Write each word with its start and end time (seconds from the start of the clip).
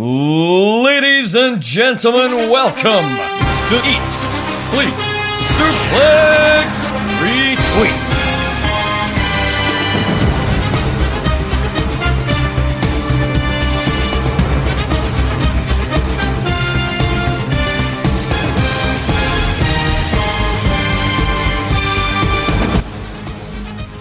Ladies 0.00 1.34
and 1.34 1.60
gentlemen, 1.60 2.48
welcome 2.48 2.84
to 2.86 3.74
Eat, 3.84 4.12
Sleep, 4.48 4.94
Suplex, 5.34 6.86
Retweet. 7.18 8.08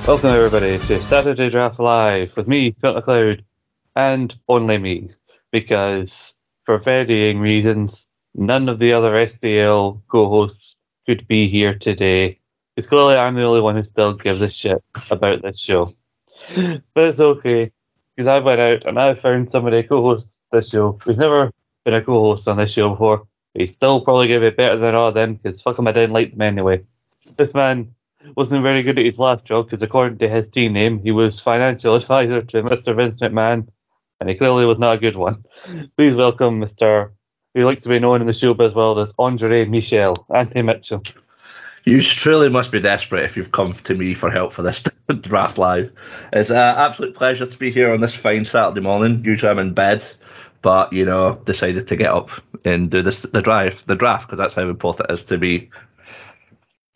Welcome 0.08 0.30
everybody 0.30 0.78
to 0.78 1.02
Saturday 1.02 1.50
Draft 1.50 1.80
Live 1.80 2.38
with 2.38 2.48
me, 2.48 2.76
Phil 2.80 2.94
McLeod, 2.94 3.42
and 3.96 4.36
only 4.48 4.78
me, 4.78 5.10
because 5.60 6.36
for 6.66 6.78
varying 6.78 7.40
reasons, 7.40 8.08
none 8.36 8.70
of 8.70 8.78
the 8.78 8.94
other 8.94 9.14
SDL 9.14 10.02
co-hosts 10.08 10.76
could 11.06 11.28
be 11.28 11.50
here 11.50 11.74
today. 11.74 12.40
Because 12.76 12.88
clearly 12.88 13.16
I'm 13.16 13.36
the 13.36 13.44
only 13.44 13.62
one 13.62 13.76
who 13.76 13.84
still 13.84 14.14
gives 14.14 14.42
a 14.42 14.50
shit 14.50 14.84
about 15.10 15.42
this 15.42 15.60
show. 15.60 15.94
But 16.94 17.04
it's 17.04 17.20
okay, 17.20 17.72
because 18.16 18.28
I 18.28 18.40
went 18.40 18.62
out 18.62 18.86
and 18.86 19.00
I 19.00 19.16
found 19.16 19.50
somebody 19.50 19.82
co-host 19.82 20.44
this 20.52 20.70
show. 20.70 21.00
We've 21.06 21.18
never 21.18 21.52
been 21.84 21.96
a 21.96 22.04
co-host 22.04 22.48
on 22.48 22.58
this 22.58 22.72
show 22.72 22.92
before. 22.92 23.28
He's 23.56 23.72
still 23.72 24.02
probably 24.02 24.28
going 24.28 24.42
to 24.42 24.52
be 24.52 24.56
better 24.56 24.78
than 24.78 24.94
all 24.94 25.08
of 25.08 25.16
them, 25.16 25.36
because 25.36 25.62
fuck 25.64 25.80
him, 25.80 25.88
I 25.88 25.92
didn't 25.92 26.14
like 26.14 26.32
them 26.32 26.42
anyway. 26.42 26.84
This 27.38 27.56
man 27.56 27.96
wasn't 28.36 28.62
very 28.62 28.84
good 28.84 29.00
at 29.00 29.06
his 29.06 29.18
last 29.18 29.46
job 29.46 29.66
because, 29.66 29.82
according 29.82 30.20
to 30.20 30.30
his 30.30 30.48
team 30.48 30.74
name, 30.74 31.00
he 31.00 31.12
was 31.12 31.40
financial 31.40 31.96
advisor 31.96 32.44
to 32.44 32.64
Mr. 32.64 32.96
Vince 32.96 33.20
McMahon, 33.20 33.68
and 34.20 34.30
he 34.30 34.36
clearly 34.36 34.66
was 34.66 34.80
not 34.80 34.96
a 34.96 35.00
good 35.00 35.16
one. 35.16 35.44
Please 35.98 36.16
welcome 36.16 36.62
Mr. 36.62 37.12
who 37.54 37.66
likes 37.66 37.84
to 37.84 37.90
be 37.90 38.00
known 38.00 38.22
in 38.22 38.28
the 38.28 38.34
showbiz 38.34 38.76
world 38.76 39.00
as 39.00 39.14
Andre 39.20 39.66
Michel, 39.66 40.26
Anthony 40.34 40.62
Mitchell. 40.62 41.04
You 41.86 42.02
truly 42.02 42.50
must 42.50 42.72
be 42.72 42.82
desperate 42.82 43.24
if 43.24 43.38
you've 43.38 43.54
come 43.54 43.74
to 43.74 43.96
me 43.96 44.14
for 44.14 44.30
help 44.30 44.52
for 44.52 44.62
this 44.62 44.84
draft 45.22 45.58
live. 45.58 45.92
It's 46.34 46.50
an 46.50 46.58
absolute 46.58 47.16
pleasure 47.16 47.46
to 47.46 47.58
be 47.58 47.72
here 47.72 47.94
on 47.94 48.02
this 48.02 48.14
fine 48.14 48.44
Saturday 48.44 48.82
morning. 48.82 49.24
Usually 49.24 49.50
I'm 49.50 49.60
in 49.60 49.74
bed, 49.74 50.06
but 50.62 50.92
you 50.92 51.06
know, 51.06 51.40
decided 51.46 51.88
to 51.88 51.96
get 51.96 52.12
up 52.12 52.30
and 52.66 52.92
do 52.92 53.02
this 53.02 53.22
the 53.22 53.42
drive, 53.42 53.86
the 53.86 53.96
draft, 53.96 54.28
because 54.28 54.38
that's 54.38 54.56
how 54.56 54.68
important 54.68 55.10
it 55.10 55.14
is 55.14 55.24
to 55.26 55.38
be 55.38 55.70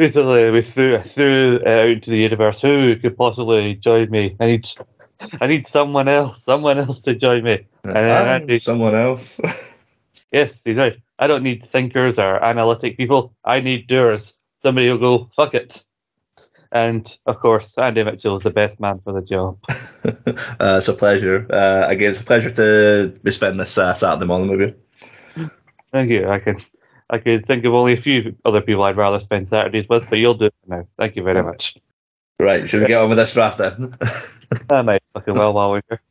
Basically, 0.01 0.49
we 0.49 0.63
threw 0.63 0.97
threw 0.97 1.59
out 1.63 1.87
into 1.87 2.09
the 2.09 2.17
universe. 2.17 2.59
Who 2.59 2.95
could 2.95 3.15
possibly 3.15 3.75
join 3.75 4.09
me? 4.09 4.35
I 4.39 4.47
need, 4.47 4.67
I 5.39 5.47
need 5.47 5.67
someone 5.67 6.07
else, 6.07 6.43
someone 6.43 6.77
else 6.79 6.99
to 7.01 7.15
join 7.15 7.43
me. 7.43 7.65
And 7.83 7.95
then 7.95 8.27
Ah, 8.27 8.31
Andy- 8.31 8.59
someone 8.59 8.95
else. 8.95 9.39
Yes, 10.31 10.61
he's 10.63 10.77
right. 10.77 10.95
I 11.19 11.27
don't 11.27 11.43
need 11.43 11.65
thinkers 11.65 12.17
or 12.17 12.41
analytic 12.41 12.95
people. 12.95 13.33
I 13.43 13.59
need 13.59 13.87
doers. 13.87 14.37
Somebody 14.63 14.87
who'll 14.87 14.97
go, 14.97 15.29
fuck 15.35 15.53
it. 15.53 15.83
And 16.71 17.03
of 17.25 17.39
course, 17.41 17.77
Andy 17.77 18.01
Mitchell 18.05 18.37
is 18.37 18.43
the 18.43 18.49
best 18.49 18.79
man 18.79 19.01
for 19.03 19.11
the 19.11 19.21
job. 19.21 19.57
uh, 20.05 20.77
it's 20.77 20.87
a 20.87 20.93
pleasure. 20.93 21.45
Uh, 21.51 21.85
again, 21.89 22.11
it's 22.11 22.21
a 22.21 22.23
pleasure 22.23 22.49
to 22.49 23.19
be 23.23 23.31
spending 23.33 23.57
this 23.57 23.77
uh, 23.77 23.93
Saturday 23.93 24.25
morning 24.25 24.49
with 24.57 24.73
you. 25.35 25.49
Thank 25.91 26.09
you. 26.11 26.29
I 26.29 26.39
can 26.39 26.61
I 27.09 27.17
could 27.17 27.45
think 27.45 27.65
of 27.65 27.73
only 27.73 27.91
a 27.91 27.97
few 27.97 28.33
other 28.45 28.61
people 28.61 28.83
I'd 28.83 28.95
rather 28.95 29.19
spend 29.19 29.49
Saturdays 29.49 29.89
with, 29.89 30.09
but 30.09 30.17
you'll 30.17 30.33
do 30.33 30.45
it 30.45 30.53
now. 30.65 30.87
Thank 30.97 31.17
you 31.17 31.23
very 31.23 31.43
much. 31.43 31.75
Right, 32.39 32.69
should 32.69 32.81
we 32.83 32.87
get 32.87 33.01
on 33.01 33.09
with 33.09 33.17
this 33.17 33.33
draft 33.33 33.57
then? 33.57 33.97
I 34.71 34.81
might 34.81 35.00
fucking 35.13 35.33
well 35.33 35.53
while 35.53 35.71
we're 35.71 35.81
here. 35.89 36.01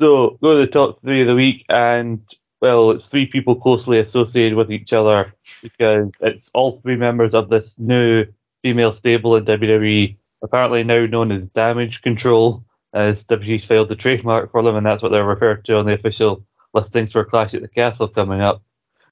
So 0.00 0.38
go 0.42 0.54
to 0.54 0.60
the 0.60 0.66
top 0.66 0.96
three 0.98 1.22
of 1.22 1.26
the 1.26 1.34
week, 1.34 1.64
and 1.68 2.22
well, 2.60 2.90
it's 2.90 3.08
three 3.08 3.26
people 3.26 3.56
closely 3.56 3.98
associated 3.98 4.56
with 4.56 4.70
each 4.70 4.92
other 4.92 5.34
because 5.62 6.10
it's 6.20 6.50
all 6.54 6.72
three 6.72 6.96
members 6.96 7.34
of 7.34 7.48
this 7.48 7.78
new 7.78 8.26
female 8.62 8.92
stable 8.92 9.36
in 9.36 9.44
WWE, 9.44 10.16
apparently 10.42 10.84
now 10.84 11.06
known 11.06 11.32
as 11.32 11.46
Damage 11.46 12.00
Control, 12.02 12.64
as 12.92 13.24
WWE's 13.24 13.64
failed 13.64 13.88
to 13.88 13.96
trademark 13.96 14.50
for 14.50 14.62
them, 14.62 14.76
and 14.76 14.86
that's 14.86 15.02
what 15.02 15.10
they're 15.12 15.24
referred 15.24 15.64
to 15.66 15.76
on 15.76 15.86
the 15.86 15.92
official 15.92 16.44
listings 16.74 17.12
for 17.12 17.24
Clash 17.24 17.54
at 17.54 17.62
the 17.62 17.68
Castle 17.68 18.08
coming 18.08 18.40
up. 18.40 18.62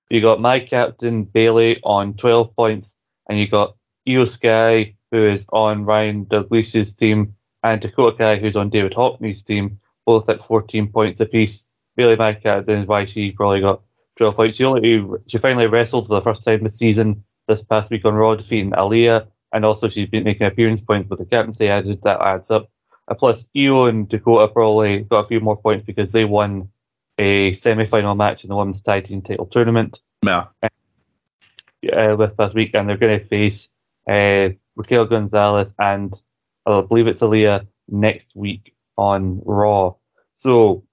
You 0.08 0.20
got 0.20 0.40
my 0.40 0.60
captain 0.60 1.24
Bayley 1.24 1.80
on 1.82 2.14
12 2.14 2.54
points, 2.54 2.96
and 3.28 3.38
you 3.38 3.48
got 3.48 3.76
Iyo 4.06 4.28
Sky, 4.28 4.94
who 5.10 5.26
is 5.26 5.46
on 5.52 5.84
Ryan 5.84 6.24
Douglas's 6.24 6.94
team, 6.94 7.34
and 7.72 7.80
Dakota 7.80 8.16
Kai, 8.16 8.36
who's 8.36 8.56
on 8.56 8.70
David 8.70 8.92
Hockney's 8.92 9.42
team, 9.42 9.80
both 10.04 10.28
at 10.28 10.40
14 10.40 10.92
points 10.92 11.20
apiece. 11.20 11.66
Bayley, 11.96 12.16
my 12.16 12.32
captain, 12.34 12.80
is 12.80 12.86
why 12.86 13.06
she 13.06 13.32
probably 13.32 13.60
got 13.60 13.82
12 14.16 14.36
points. 14.36 14.56
She 14.56 14.64
only 14.64 15.04
she 15.26 15.38
finally 15.38 15.66
wrestled 15.66 16.06
for 16.06 16.14
the 16.14 16.22
first 16.22 16.44
time 16.44 16.62
this 16.62 16.78
season 16.78 17.24
this 17.48 17.62
past 17.62 17.90
week 17.90 18.04
on 18.04 18.14
Raw, 18.14 18.34
defeating 18.36 18.70
Aliyah, 18.70 19.26
and 19.52 19.64
also 19.64 19.88
she's 19.88 20.08
been 20.08 20.24
making 20.24 20.46
appearance 20.46 20.80
points 20.80 21.08
with 21.08 21.18
the 21.18 21.24
captaincy 21.24 21.68
added. 21.68 22.02
That 22.02 22.20
adds 22.20 22.50
up. 22.50 22.70
Uh, 23.08 23.14
plus, 23.14 23.48
Io 23.56 23.86
and 23.86 24.08
Dakota 24.08 24.52
probably 24.52 25.00
got 25.00 25.24
a 25.24 25.28
few 25.28 25.40
more 25.40 25.56
points 25.56 25.86
because 25.86 26.10
they 26.12 26.24
won 26.24 26.68
a 27.18 27.52
semi-final 27.52 28.14
match 28.14 28.44
in 28.44 28.50
the 28.50 28.56
women's 28.56 28.80
tag 28.80 29.06
team 29.06 29.22
title 29.22 29.46
tournament 29.46 30.00
yeah. 30.62 31.92
uh, 31.92 32.16
this 32.16 32.32
past 32.34 32.54
week, 32.54 32.74
and 32.74 32.88
they're 32.88 32.96
going 32.96 33.18
to 33.18 33.24
face 33.24 33.70
uh, 34.08 34.50
Raquel 34.76 35.06
Gonzalez 35.06 35.74
and 35.78 36.20
I 36.66 36.80
believe 36.80 37.06
it's 37.06 37.22
Aliyah 37.22 37.66
next 37.88 38.34
week 38.36 38.74
on 38.96 39.40
Raw. 39.44 39.94
So 40.34 40.84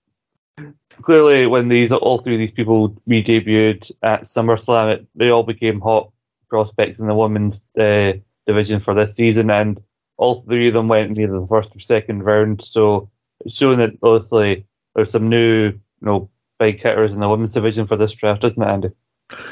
clearly, 1.02 1.48
when 1.48 1.68
these 1.68 1.92
all 1.92 2.20
three 2.20 2.36
of 2.36 2.40
these 2.40 2.52
people 2.52 3.02
re-debuted 3.08 3.92
at 4.04 4.24
SummerSlam, 4.24 4.94
it, 4.94 5.08
they 5.16 5.30
all 5.30 5.44
became 5.44 5.82
hot 5.82 6.12
prospects 6.50 7.00
in 7.00 7.08
the 7.08 7.16
women's 7.16 7.64
uh, 7.80 8.14
division 8.46 8.80
for 8.80 8.94
this 8.94 9.16
season, 9.16 9.50
and 9.50 9.82
all 10.18 10.42
three 10.42 10.68
of 10.68 10.74
them 10.74 10.88
went 10.88 11.10
in 11.10 11.24
either 11.24 11.40
the 11.40 11.48
first 11.48 11.76
or 11.76 11.80
second 11.80 12.24
round. 12.24 12.62
So 12.62 13.10
it's 13.40 13.58
showing 13.58 13.80
that 13.80 13.98
obviously 14.04 14.66
there's 14.96 15.12
some 15.12 15.30
new, 15.30 15.70
you 15.70 15.80
know, 16.02 16.30
big 16.60 16.82
hitters 16.82 17.14
in 17.14 17.20
the 17.20 17.28
women's 17.28 17.54
division 17.54 17.88
for 17.88 17.98
this 17.98 18.14
draft, 18.14 18.44
isn't 18.44 18.62
it, 18.62 18.68
Andy? 18.68 18.90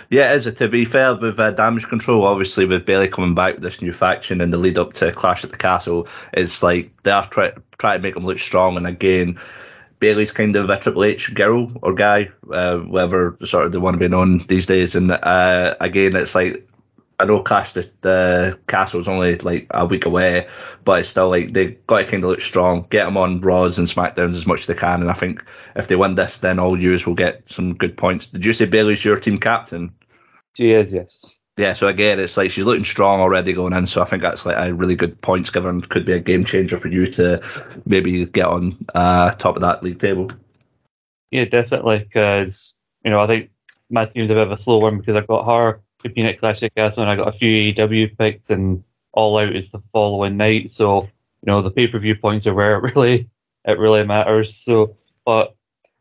Yeah, 0.09 0.33
it 0.33 0.45
is. 0.45 0.53
To 0.53 0.67
be 0.67 0.85
fair, 0.85 1.15
with 1.15 1.39
uh, 1.39 1.51
damage 1.51 1.87
control, 1.87 2.25
obviously 2.25 2.65
with 2.65 2.85
Bayley 2.85 3.07
coming 3.07 3.35
back 3.35 3.55
with 3.55 3.63
this 3.63 3.81
new 3.81 3.93
faction 3.93 4.41
and 4.41 4.51
the 4.51 4.57
lead 4.57 4.77
up 4.77 4.93
to 4.93 5.11
Clash 5.11 5.43
at 5.43 5.51
the 5.51 5.57
Castle, 5.57 6.07
it's 6.33 6.61
like 6.63 6.91
they 7.03 7.11
are 7.11 7.27
trying 7.27 7.53
try 7.77 7.97
to 7.97 8.01
make 8.01 8.13
them 8.13 8.25
look 8.25 8.39
strong. 8.39 8.77
And 8.77 8.87
again, 8.87 9.39
Bayley's 9.99 10.31
kind 10.31 10.55
of 10.55 10.69
a 10.69 10.79
Triple 10.79 11.03
H 11.03 11.33
girl 11.33 11.71
or 11.81 11.93
guy, 11.93 12.29
uh, 12.51 12.79
whatever 12.79 13.37
sort 13.43 13.65
of 13.65 13.71
they 13.71 13.77
want 13.77 13.95
to 13.95 13.99
be 13.99 14.07
known 14.07 14.45
these 14.47 14.65
days. 14.65 14.95
And 14.95 15.11
uh, 15.11 15.75
again, 15.79 16.15
it's 16.15 16.35
like 16.35 16.67
I 17.21 17.25
know 17.25 17.41
Clash 17.41 17.73
the, 17.73 17.89
the 18.01 18.59
Castle 18.67 18.99
is 18.99 19.07
only 19.07 19.37
like 19.37 19.67
a 19.71 19.85
week 19.85 20.05
away, 20.05 20.47
but 20.83 21.01
it's 21.01 21.09
still 21.09 21.29
like 21.29 21.53
they 21.53 21.71
got 21.87 21.99
to 21.99 22.05
kind 22.05 22.23
of 22.23 22.29
look 22.31 22.41
strong, 22.41 22.87
get 22.89 23.05
them 23.05 23.17
on 23.17 23.41
Raws 23.41 23.77
and 23.77 23.87
Smackdowns 23.87 24.31
as 24.31 24.47
much 24.47 24.61
as 24.61 24.67
they 24.67 24.73
can. 24.73 25.01
And 25.01 25.11
I 25.11 25.13
think 25.13 25.43
if 25.75 25.87
they 25.87 25.95
win 25.95 26.15
this, 26.15 26.39
then 26.39 26.59
all 26.59 26.79
yous 26.79 27.05
will 27.05 27.13
get 27.13 27.43
some 27.47 27.75
good 27.75 27.95
points. 27.95 28.27
Did 28.27 28.43
you 28.43 28.53
say 28.53 28.65
Bayley's 28.65 29.05
your 29.05 29.19
team 29.19 29.37
captain? 29.37 29.93
She 30.57 30.71
is, 30.71 30.91
yes. 30.91 31.23
Yeah, 31.57 31.73
so 31.73 31.87
again, 31.87 32.19
it's 32.19 32.37
like 32.37 32.49
she's 32.49 32.65
looking 32.65 32.85
strong 32.85 33.19
already 33.19 33.53
going 33.53 33.73
in. 33.73 33.85
So 33.85 34.01
I 34.01 34.05
think 34.05 34.23
that's 34.23 34.45
like 34.45 34.57
a 34.57 34.73
really 34.73 34.95
good 34.95 35.21
points 35.21 35.49
giver 35.49 35.69
and 35.69 35.87
could 35.87 36.05
be 36.05 36.13
a 36.13 36.19
game 36.19 36.43
changer 36.43 36.77
for 36.77 36.87
you 36.87 37.05
to 37.07 37.41
maybe 37.85 38.25
get 38.25 38.47
on 38.47 38.77
uh, 38.95 39.31
top 39.31 39.55
of 39.55 39.61
that 39.61 39.83
league 39.83 39.99
table. 39.99 40.29
Yeah, 41.29 41.45
definitely. 41.45 41.99
Because 41.99 42.73
you 43.05 43.11
know, 43.11 43.19
I 43.19 43.27
think 43.27 43.51
my 43.89 44.05
team's 44.05 44.31
a 44.31 44.33
bit 44.33 44.43
of 44.43 44.51
a 44.51 44.57
slow 44.57 44.79
one 44.79 44.97
because 44.97 45.15
I've 45.15 45.27
got 45.27 45.45
her 45.45 45.81
competing 46.01 46.29
at 46.29 46.39
Clash 46.39 46.63
of 46.63 46.73
Castle 46.75 47.03
and 47.03 47.11
I 47.11 47.15
got 47.15 47.27
a 47.27 47.37
few 47.37 47.73
AEW 47.73 48.17
picks 48.17 48.49
and 48.49 48.83
All 49.13 49.37
Out 49.37 49.55
is 49.55 49.69
the 49.69 49.81
following 49.93 50.37
night. 50.37 50.69
So 50.69 51.03
you 51.03 51.47
know, 51.51 51.61
the 51.61 51.71
pay 51.71 51.87
per 51.87 51.99
view 51.99 52.15
points 52.15 52.47
are 52.47 52.53
where 52.53 52.77
it 52.77 52.83
really 52.95 53.29
it 53.65 53.79
really 53.79 54.03
matters. 54.03 54.55
So, 54.55 54.95
but 55.25 55.55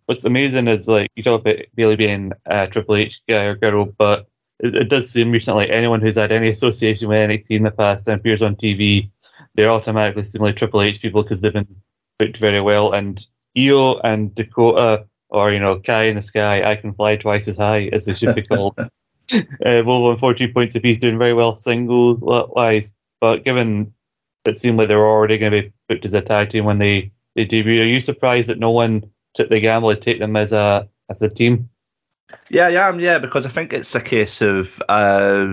what's 0.06 0.24
amazing 0.24 0.68
is 0.68 0.88
like 0.88 1.10
you 1.14 1.22
talk 1.22 1.40
about 1.42 1.58
Bayley 1.74 1.96
being 1.96 2.32
a 2.46 2.66
Triple 2.66 2.96
H 2.96 3.22
guy 3.28 3.44
or 3.44 3.54
girl, 3.54 3.84
but 3.84 4.26
it, 4.58 4.74
it 4.74 4.88
does 4.88 5.10
seem 5.10 5.30
recently 5.30 5.70
anyone 5.70 6.00
who's 6.00 6.16
had 6.16 6.32
any 6.32 6.48
association 6.48 7.08
with 7.08 7.18
NXT 7.18 7.56
in 7.56 7.62
the 7.62 7.70
past 7.70 8.08
and 8.08 8.18
appears 8.18 8.42
on 8.42 8.56
TV, 8.56 9.10
they're 9.54 9.70
automatically 9.70 10.24
seem 10.24 10.42
like 10.42 10.56
Triple 10.56 10.82
H 10.82 11.00
people 11.00 11.22
because 11.22 11.40
they've 11.40 11.52
been 11.52 11.76
booked 12.18 12.38
very 12.38 12.60
well. 12.60 12.92
And 12.92 13.24
Io 13.56 13.98
and 13.98 14.34
Dakota, 14.34 15.06
or 15.28 15.52
you 15.52 15.60
know, 15.60 15.80
Kai 15.80 16.04
in 16.04 16.16
the 16.16 16.22
sky, 16.22 16.70
I 16.70 16.76
can 16.76 16.94
fly 16.94 17.16
twice 17.16 17.48
as 17.48 17.56
high 17.56 17.88
as 17.92 18.04
they 18.04 18.14
should 18.14 18.34
be 18.34 18.42
called. 18.42 18.78
uh, 19.32 19.82
on 19.84 20.18
14 20.18 20.52
points 20.52 20.74
apiece, 20.74 20.98
doing 20.98 21.18
very 21.18 21.34
well 21.34 21.54
singles 21.54 22.20
wise. 22.20 22.92
But 23.20 23.44
given 23.44 23.92
it 24.44 24.56
seemed 24.56 24.78
like 24.78 24.88
they 24.88 24.96
were 24.96 25.08
already 25.08 25.38
going 25.38 25.52
to 25.52 25.62
be 25.62 25.72
booked 25.88 26.06
as 26.06 26.14
a 26.14 26.20
tag 26.20 26.50
team 26.50 26.64
when 26.64 26.78
they, 26.78 27.12
they 27.34 27.44
debuted, 27.44 27.82
are 27.82 27.88
you 27.88 28.00
surprised 28.00 28.48
that 28.48 28.58
no 28.58 28.70
one 28.70 29.04
took 29.34 29.50
the 29.50 29.60
gamble 29.60 29.94
to 29.94 30.00
take 30.00 30.18
them 30.18 30.36
as 30.36 30.52
a 30.52 30.88
as 31.08 31.22
a 31.22 31.28
team? 31.28 31.68
Yeah, 32.48 32.68
yeah, 32.68 32.88
um, 32.88 33.00
yeah, 33.00 33.18
because 33.18 33.44
I 33.46 33.48
think 33.48 33.72
it's 33.72 33.94
a 33.94 34.00
case 34.00 34.40
of 34.40 34.80
uh, 34.88 35.46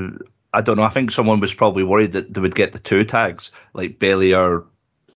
I 0.54 0.62
don't 0.62 0.78
know. 0.78 0.84
I 0.84 0.90
think 0.90 1.12
someone 1.12 1.40
was 1.40 1.54
probably 1.54 1.84
worried 1.84 2.14
that 2.14 2.34
they 2.34 2.42
would 2.42 2.56
get 2.56 2.72
the 2.72 2.80
two 2.80 3.04
tags, 3.04 3.52
like 3.74 4.00
Bayley 4.00 4.34
or 4.34 4.66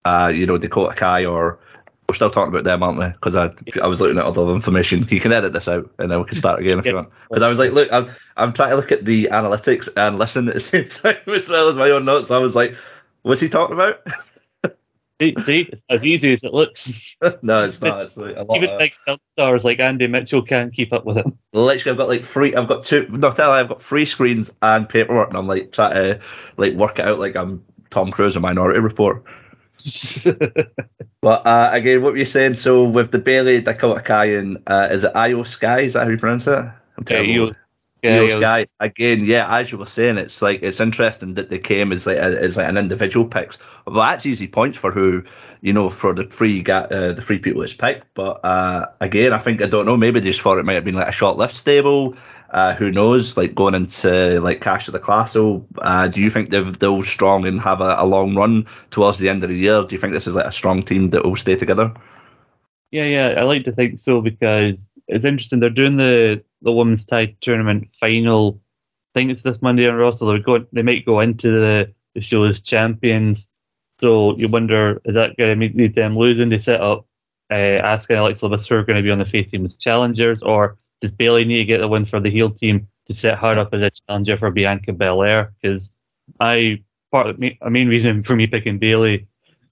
uh, 0.04 0.32
you 0.34 0.46
know 0.46 0.58
Dakota 0.58 0.94
Kai, 0.94 1.24
or 1.24 1.58
we're 2.10 2.14
still 2.14 2.30
talking 2.30 2.52
about 2.52 2.64
them, 2.64 2.82
aren't 2.82 2.98
we? 2.98 3.06
Because 3.06 3.36
I 3.36 3.52
I 3.80 3.86
was 3.86 4.00
looking 4.00 4.18
at 4.18 4.24
other 4.24 4.42
information. 4.50 5.06
You 5.08 5.20
can 5.20 5.32
edit 5.32 5.52
this 5.52 5.68
out, 5.68 5.88
and 6.00 6.10
then 6.10 6.18
we 6.18 6.24
can 6.24 6.36
start 6.36 6.58
again 6.58 6.80
if 6.80 6.86
you 6.86 6.96
want. 6.96 7.08
Because 7.28 7.44
I 7.44 7.48
was 7.48 7.58
like, 7.58 7.72
look, 7.72 7.88
I'm 7.92 8.10
I'm 8.36 8.52
trying 8.52 8.70
to 8.70 8.76
look 8.76 8.90
at 8.90 9.04
the 9.04 9.28
analytics 9.30 9.88
and 9.96 10.18
listen 10.18 10.48
at 10.48 10.54
the 10.54 10.60
same 10.60 10.88
time 10.88 11.18
as 11.28 11.48
well 11.48 11.68
as 11.68 11.76
my 11.76 11.90
own 11.90 12.04
notes. 12.04 12.32
I 12.32 12.38
was 12.38 12.56
like, 12.56 12.74
what's 13.22 13.40
he 13.40 13.48
talking 13.48 13.74
about? 13.74 14.04
See, 15.20 15.34
see, 15.44 15.60
it's 15.70 15.84
as 15.90 16.04
easy 16.04 16.32
as 16.32 16.42
it 16.42 16.52
looks. 16.54 16.90
no, 17.42 17.62
it's 17.62 17.80
not. 17.80 18.02
It's 18.02 18.16
like 18.16 18.36
a 18.36 18.42
lot 18.42 18.56
Even 18.56 18.76
big 18.78 18.92
stars 19.34 19.62
like 19.62 19.78
Andy 19.78 20.06
Mitchell 20.06 20.42
can't 20.42 20.72
keep 20.72 20.92
up 20.92 21.04
with 21.04 21.18
it. 21.18 21.26
literally, 21.52 21.92
I've 21.92 21.98
got 21.98 22.08
like 22.08 22.24
three. 22.24 22.54
I've 22.54 22.66
got 22.66 22.84
two. 22.84 23.06
No, 23.10 23.30
tell 23.30 23.52
I've 23.52 23.68
got 23.68 23.82
three 23.82 24.06
screens 24.06 24.52
and 24.62 24.88
paperwork, 24.88 25.28
and 25.28 25.36
I'm 25.36 25.46
like 25.46 25.72
trying 25.72 25.94
to 25.94 26.20
like 26.56 26.72
work 26.74 26.98
it 26.98 27.06
out 27.06 27.18
like 27.18 27.36
I'm 27.36 27.62
Tom 27.90 28.10
Cruise 28.10 28.34
in 28.34 28.42
Minority 28.42 28.80
Report. 28.80 29.22
But 31.22 31.46
uh, 31.46 31.70
again, 31.72 32.02
what 32.02 32.12
were 32.12 32.18
you 32.18 32.24
saying? 32.24 32.54
So 32.54 32.88
with 32.88 33.12
the 33.12 33.18
Bayley 33.18 33.60
Dakota 33.60 34.00
Kai 34.00 34.24
and 34.36 34.56
uh, 34.66 34.88
is 34.90 35.04
it 35.04 35.12
Iyo 35.14 35.46
Sky? 35.46 35.80
Is 35.80 35.92
that 35.92 36.04
how 36.04 36.08
you 36.10 36.16
pronounce 36.16 36.46
it? 36.46 36.58
I'm 36.96 37.04
terrible. 37.04 37.28
you, 37.28 37.54
yeah, 38.02 38.20
Iyo 38.20 38.38
Sky 38.38 38.66
again, 38.80 39.24
yeah. 39.24 39.46
As 39.54 39.70
you 39.70 39.76
were 39.76 39.84
saying, 39.84 40.16
it's 40.16 40.40
like 40.40 40.62
it's 40.62 40.80
interesting 40.80 41.34
that 41.34 41.50
they 41.50 41.58
came 41.58 41.92
as 41.92 42.06
like 42.06 42.16
a, 42.16 42.40
as 42.40 42.56
like 42.56 42.68
an 42.68 42.78
individual 42.78 43.26
picks. 43.26 43.58
Well, 43.86 43.96
that's 43.96 44.24
easy 44.24 44.48
points 44.48 44.78
for 44.78 44.90
who 44.90 45.22
you 45.60 45.74
know 45.74 45.90
for 45.90 46.14
the 46.14 46.24
three 46.24 46.62
ga- 46.62 46.88
uh, 46.90 47.12
the 47.12 47.20
three 47.20 47.38
people 47.38 47.60
it's 47.60 47.74
picked. 47.74 48.06
But 48.14 48.42
uh, 48.42 48.86
again, 49.02 49.34
I 49.34 49.38
think 49.38 49.62
I 49.62 49.68
don't 49.68 49.84
know. 49.84 49.98
Maybe 49.98 50.20
they 50.20 50.30
just 50.30 50.40
thought 50.40 50.56
it 50.56 50.64
might 50.64 50.72
have 50.72 50.84
been 50.84 50.94
like 50.94 51.08
a 51.08 51.12
short 51.12 51.36
lift 51.36 51.54
stable. 51.54 52.16
Uh, 52.50 52.74
who 52.74 52.90
knows? 52.90 53.36
Like 53.36 53.54
going 53.54 53.74
into 53.74 54.40
like 54.40 54.60
Clash 54.60 54.88
of 54.88 54.92
the 54.92 54.98
Castle. 54.98 55.66
Uh, 55.78 56.08
do 56.08 56.20
you 56.20 56.30
think 56.30 56.50
they'll 56.50 57.02
strong 57.04 57.46
and 57.46 57.60
have 57.60 57.80
a, 57.80 57.96
a 57.98 58.06
long 58.06 58.34
run 58.34 58.66
towards 58.90 59.18
the 59.18 59.28
end 59.28 59.42
of 59.42 59.48
the 59.48 59.56
year? 59.56 59.84
Do 59.84 59.94
you 59.94 60.00
think 60.00 60.12
this 60.12 60.26
is 60.26 60.34
like 60.34 60.46
a 60.46 60.52
strong 60.52 60.82
team 60.82 61.10
that 61.10 61.24
will 61.24 61.36
stay 61.36 61.56
together? 61.56 61.92
yeah, 62.90 63.04
yeah. 63.04 63.28
I 63.38 63.42
like 63.42 63.64
to 63.64 63.72
think 63.72 63.98
so 63.98 64.20
because 64.20 64.98
it's 65.06 65.24
interesting. 65.24 65.60
They're 65.60 65.70
doing 65.70 65.96
the 65.96 66.42
the 66.62 66.72
women's 66.72 67.04
tag 67.04 67.36
tournament 67.40 67.88
final. 67.98 68.60
I 69.14 69.20
think 69.20 69.30
it's 69.30 69.42
this 69.42 69.62
Monday 69.62 69.88
on 69.88 70.12
so 70.12 70.26
they're 70.26 70.38
going. 70.38 70.66
They 70.72 70.82
might 70.82 71.06
go 71.06 71.20
into 71.20 71.50
the, 71.50 71.94
the 72.14 72.20
show 72.20 72.44
as 72.44 72.60
champions. 72.60 73.48
So 74.00 74.36
you 74.36 74.48
wonder 74.48 75.00
is 75.04 75.14
that 75.14 75.36
going 75.36 75.58
to 75.58 75.76
lead 75.76 75.94
them 75.94 76.16
losing? 76.16 76.48
They 76.48 76.58
set 76.58 76.80
up 76.80 77.06
uh, 77.50 77.54
Asuka 77.54 78.10
and 78.10 78.18
Alexa 78.20 78.48
Bliss 78.48 78.66
who 78.66 78.76
are 78.76 78.84
going 78.84 78.96
to 78.96 79.02
be 79.02 79.10
on 79.10 79.18
the 79.18 79.24
face 79.24 79.50
team 79.50 79.64
as 79.64 79.76
challengers, 79.76 80.42
or 80.42 80.78
does 81.00 81.12
Bayley 81.12 81.44
need 81.44 81.58
to 81.58 81.64
get 81.64 81.78
the 81.78 81.88
win 81.88 82.04
for 82.04 82.20
the 82.20 82.30
heel 82.30 82.50
team 82.50 82.88
to 83.06 83.14
set 83.14 83.38
her 83.38 83.58
up 83.58 83.72
as 83.72 83.82
a 83.82 83.90
challenger 83.90 84.36
for 84.36 84.50
Bianca 84.50 84.92
Belair? 84.92 85.52
Because 85.60 85.92
I 86.38 86.82
part 87.10 87.28
of 87.28 87.38
me, 87.38 87.58
a 87.60 87.70
main 87.70 87.88
reason 87.88 88.22
for 88.22 88.36
me 88.36 88.46
picking 88.46 88.78
Bayley 88.78 89.26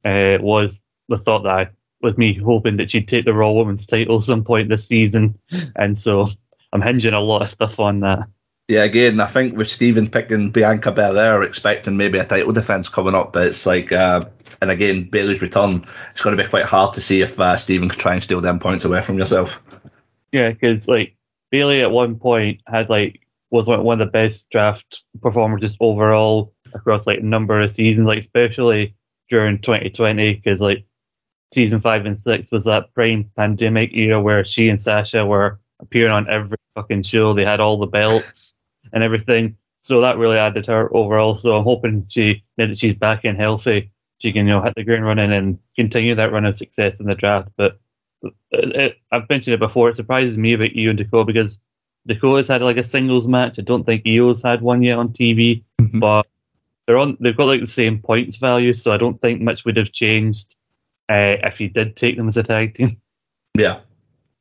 uh, 0.04 0.38
was 0.40 0.82
the 1.08 1.16
thought 1.16 1.42
that 1.44 1.52
I 1.52 1.68
with 2.00 2.18
me 2.18 2.34
hoping 2.34 2.76
that 2.76 2.90
she'd 2.90 3.08
take 3.08 3.24
the 3.24 3.34
Raw 3.34 3.50
Women's 3.50 3.86
title 3.86 4.20
some 4.20 4.44
point 4.44 4.68
this 4.68 4.86
season, 4.86 5.38
and 5.76 5.98
so 5.98 6.28
I'm 6.72 6.82
hinging 6.82 7.14
a 7.14 7.20
lot 7.20 7.42
of 7.42 7.50
stuff 7.50 7.80
on 7.80 8.00
that. 8.00 8.28
Yeah, 8.68 8.84
again, 8.84 9.18
I 9.18 9.26
think 9.26 9.56
with 9.56 9.70
Stephen 9.70 10.08
picking 10.08 10.50
Bianca 10.50 10.92
Belair, 10.92 11.42
expecting 11.42 11.96
maybe 11.96 12.18
a 12.18 12.26
title 12.26 12.52
defense 12.52 12.88
coming 12.88 13.14
up, 13.14 13.32
but 13.32 13.46
it's 13.46 13.64
like, 13.64 13.90
uh, 13.92 14.26
and 14.60 14.70
again, 14.70 15.08
Bayley's 15.10 15.40
return, 15.40 15.86
it's 16.10 16.20
going 16.20 16.36
to 16.36 16.42
be 16.42 16.48
quite 16.48 16.66
hard 16.66 16.92
to 16.94 17.00
see 17.00 17.22
if 17.22 17.40
uh, 17.40 17.56
Stephen 17.56 17.88
can 17.88 17.98
try 17.98 18.14
and 18.14 18.22
steal 18.22 18.42
them 18.42 18.58
points 18.58 18.84
away 18.84 19.00
from 19.00 19.18
yourself. 19.18 19.60
Yeah, 20.32 20.50
because 20.50 20.86
like 20.86 21.16
Bayley 21.50 21.82
at 21.82 21.90
one 21.90 22.16
point 22.16 22.60
had 22.66 22.90
like 22.90 23.20
was 23.50 23.66
one 23.66 24.00
of 24.00 24.06
the 24.06 24.12
best 24.12 24.50
draft 24.50 25.02
performers 25.22 25.62
just 25.62 25.78
overall 25.80 26.52
across 26.74 27.06
like 27.06 27.20
a 27.20 27.22
number 27.22 27.60
of 27.60 27.72
seasons, 27.72 28.06
like 28.06 28.18
especially 28.18 28.94
during 29.30 29.58
2020, 29.58 30.34
because 30.34 30.60
like 30.60 30.84
season 31.52 31.80
five 31.80 32.04
and 32.04 32.18
six 32.18 32.52
was 32.52 32.64
that 32.64 32.92
prime 32.94 33.30
pandemic 33.36 33.94
era 33.94 34.20
where 34.20 34.44
she 34.44 34.68
and 34.68 34.80
Sasha 34.80 35.24
were 35.24 35.58
appearing 35.80 36.12
on 36.12 36.28
every 36.28 36.58
fucking 36.74 37.02
show. 37.04 37.32
They 37.32 37.44
had 37.44 37.60
all 37.60 37.78
the 37.78 37.86
belts 37.86 38.52
and 38.92 39.02
everything, 39.02 39.56
so 39.80 40.00
that 40.02 40.18
really 40.18 40.36
added 40.36 40.66
her 40.66 40.94
overall. 40.94 41.34
So 41.34 41.56
I'm 41.56 41.64
hoping 41.64 42.06
she 42.08 42.44
now 42.58 42.66
that 42.66 42.78
she's 42.78 42.94
back 42.94 43.24
and 43.24 43.38
healthy, 43.38 43.90
she 44.18 44.32
can 44.32 44.46
you 44.46 44.52
know 44.52 44.62
hit 44.62 44.74
the 44.76 44.84
ground 44.84 45.04
running 45.04 45.32
and 45.32 45.58
continue 45.74 46.14
that 46.14 46.32
run 46.32 46.44
of 46.44 46.58
success 46.58 47.00
in 47.00 47.06
the 47.06 47.14
draft. 47.14 47.48
But 47.56 47.78
it, 48.22 48.34
it, 48.50 48.96
I've 49.12 49.28
mentioned 49.28 49.54
it 49.54 49.60
before. 49.60 49.90
It 49.90 49.96
surprises 49.96 50.36
me 50.36 50.54
about 50.54 50.70
Io 50.76 50.90
and 50.90 50.98
Dakota 50.98 51.24
because 51.24 51.58
Dakota's 52.06 52.48
had 52.48 52.62
like 52.62 52.76
a 52.76 52.82
singles 52.82 53.26
match. 53.26 53.58
I 53.58 53.62
don't 53.62 53.84
think 53.84 54.02
Io's 54.06 54.42
had 54.42 54.62
one 54.62 54.82
yet 54.82 54.98
on 54.98 55.10
TV, 55.10 55.64
but 55.94 56.26
they're 56.86 56.98
on. 56.98 57.16
They've 57.20 57.36
got 57.36 57.46
like 57.46 57.60
the 57.60 57.66
same 57.66 58.00
points 58.00 58.38
value, 58.38 58.72
so 58.72 58.92
I 58.92 58.96
don't 58.96 59.20
think 59.20 59.42
much 59.42 59.64
would 59.64 59.76
have 59.76 59.92
changed 59.92 60.56
uh, 61.08 61.36
if 61.44 61.60
you 61.60 61.68
did 61.68 61.96
take 61.96 62.16
them 62.16 62.28
as 62.28 62.36
a 62.36 62.42
tag 62.42 62.74
team. 62.74 63.00
Yeah. 63.56 63.80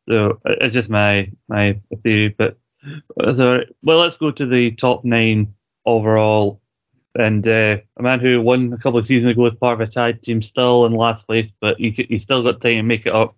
So 0.07 0.39
uh, 0.45 0.56
it's 0.62 0.74
just 0.74 0.89
my 0.89 1.31
my 1.50 1.79
theory. 2.03 2.29
But 2.29 2.57
uh, 3.19 3.36
so, 3.36 3.60
well, 3.84 4.00
let's 4.00 4.17
go 4.17 4.31
to 4.31 4.46
the 4.46 4.72
top 4.72 5.03
nine 5.03 5.53
overall. 5.86 6.62
And 7.15 7.48
uh, 7.48 7.77
a 7.98 8.03
man 8.03 8.19
who 8.19 8.41
won 8.41 8.72
a 8.74 8.77
couple 8.77 9.00
of 9.00 9.05
seasons 9.05 9.31
ago 9.31 9.48
as 9.48 9.55
part 9.55 9.81
of 9.81 9.88
a 9.88 9.91
tag 9.91 10.22
team, 10.22 10.41
still 10.41 10.86
in 10.86 10.91
last 10.93 11.25
place, 11.25 11.51
but 11.60 11.77
he 11.77 11.89
he 12.10 12.17
still 12.19 12.43
got 12.43 12.62
time 12.62 12.75
to 12.75 12.84
make 12.84 13.07
it 13.07 13.13
up. 13.13 13.36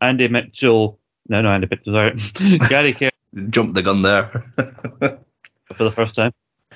Andy 0.00 0.28
Mitchell, 0.28 0.98
no, 1.28 1.42
no, 1.42 1.50
Andy 1.50 1.68
Mitchell's 1.70 1.96
out. 2.60 2.68
Gary 2.68 2.92
Kerr 2.92 3.10
Jumped 3.48 3.74
the 3.74 3.82
gun 3.82 4.02
there. 4.02 4.28
for 5.74 5.84
the 5.84 5.90
first 5.90 6.14
time. 6.14 6.32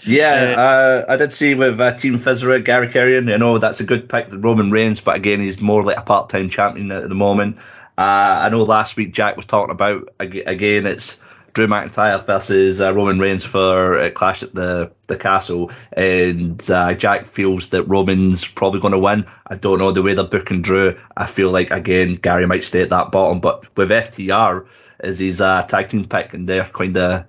yeah, 0.06 0.54
uh, 0.56 1.04
I 1.08 1.16
did 1.16 1.32
see 1.32 1.54
with 1.54 1.80
uh, 1.80 1.96
Team 1.96 2.18
Fizzera, 2.18 2.64
Gary 2.64 2.88
Carrion, 2.88 3.28
you 3.28 3.38
know, 3.38 3.58
that's 3.58 3.80
a 3.80 3.84
good 3.84 4.08
pick, 4.08 4.28
Roman 4.30 4.70
Reigns, 4.70 5.00
but 5.00 5.16
again, 5.16 5.40
he's 5.40 5.60
more 5.60 5.82
like 5.82 5.96
a 5.96 6.02
part 6.02 6.30
time 6.30 6.48
champion 6.48 6.90
at 6.92 7.08
the 7.08 7.14
moment. 7.14 7.56
Uh, 7.96 8.42
I 8.42 8.48
know 8.48 8.62
last 8.62 8.96
week 8.96 9.12
Jack 9.12 9.36
was 9.36 9.46
talking 9.46 9.72
about, 9.72 10.08
again, 10.18 10.86
it's 10.86 11.20
Drew 11.54 11.68
McIntyre 11.68 12.26
versus 12.26 12.80
uh, 12.80 12.92
Roman 12.92 13.20
Reigns 13.20 13.44
for 13.44 13.96
uh, 13.96 14.10
Clash 14.10 14.42
at 14.42 14.54
the, 14.54 14.90
the 15.06 15.16
Castle, 15.16 15.70
and 15.92 16.68
uh, 16.68 16.94
Jack 16.94 17.28
feels 17.28 17.68
that 17.68 17.84
Roman's 17.84 18.46
probably 18.46 18.80
going 18.80 18.92
to 18.92 18.98
win. 18.98 19.24
I 19.46 19.54
don't 19.54 19.78
know 19.78 19.92
the 19.92 20.02
way 20.02 20.14
they're 20.14 20.24
booking 20.24 20.62
Drew. 20.62 20.98
I 21.16 21.26
feel 21.26 21.50
like 21.50 21.70
again 21.70 22.16
Gary 22.16 22.46
might 22.46 22.64
stay 22.64 22.82
at 22.82 22.90
that 22.90 23.12
bottom, 23.12 23.38
but 23.40 23.74
with 23.76 23.90
FTR 23.90 24.66
as 25.00 25.20
his 25.20 25.40
uh, 25.40 25.62
tag 25.62 25.88
team 25.88 26.06
pick, 26.08 26.34
and 26.34 26.48
they're 26.48 26.64
kind 26.64 26.96
of 26.96 27.24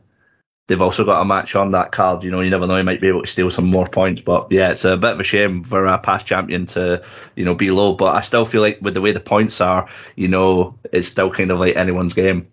they've 0.67 0.81
also 0.81 1.05
got 1.05 1.21
a 1.21 1.25
match 1.25 1.55
on 1.55 1.71
that 1.73 1.91
card. 1.91 2.23
You 2.23 2.31
know, 2.31 2.41
you 2.41 2.49
never 2.49 2.65
know; 2.65 2.77
he 2.77 2.83
might 2.83 3.01
be 3.01 3.07
able 3.07 3.21
to 3.21 3.27
steal 3.27 3.51
some 3.51 3.65
more 3.65 3.87
points. 3.87 4.21
But 4.21 4.47
yeah, 4.49 4.71
it's 4.71 4.85
a 4.85 4.97
bit 4.97 5.13
of 5.13 5.19
a 5.19 5.23
shame 5.23 5.63
for 5.63 5.85
a 5.85 5.99
past 5.99 6.25
champion 6.25 6.65
to 6.67 7.03
you 7.35 7.45
know 7.45 7.53
be 7.53 7.69
low. 7.69 7.93
But 7.93 8.15
I 8.15 8.21
still 8.21 8.47
feel 8.47 8.61
like 8.61 8.79
with 8.81 8.95
the 8.95 9.01
way 9.01 9.11
the 9.11 9.19
points 9.19 9.61
are, 9.61 9.87
you 10.15 10.27
know, 10.27 10.79
it's 10.91 11.07
still 11.07 11.29
kind 11.29 11.51
of 11.51 11.59
like 11.59 11.75
anyone's 11.75 12.15
game. 12.15 12.47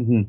hmm 0.00 0.22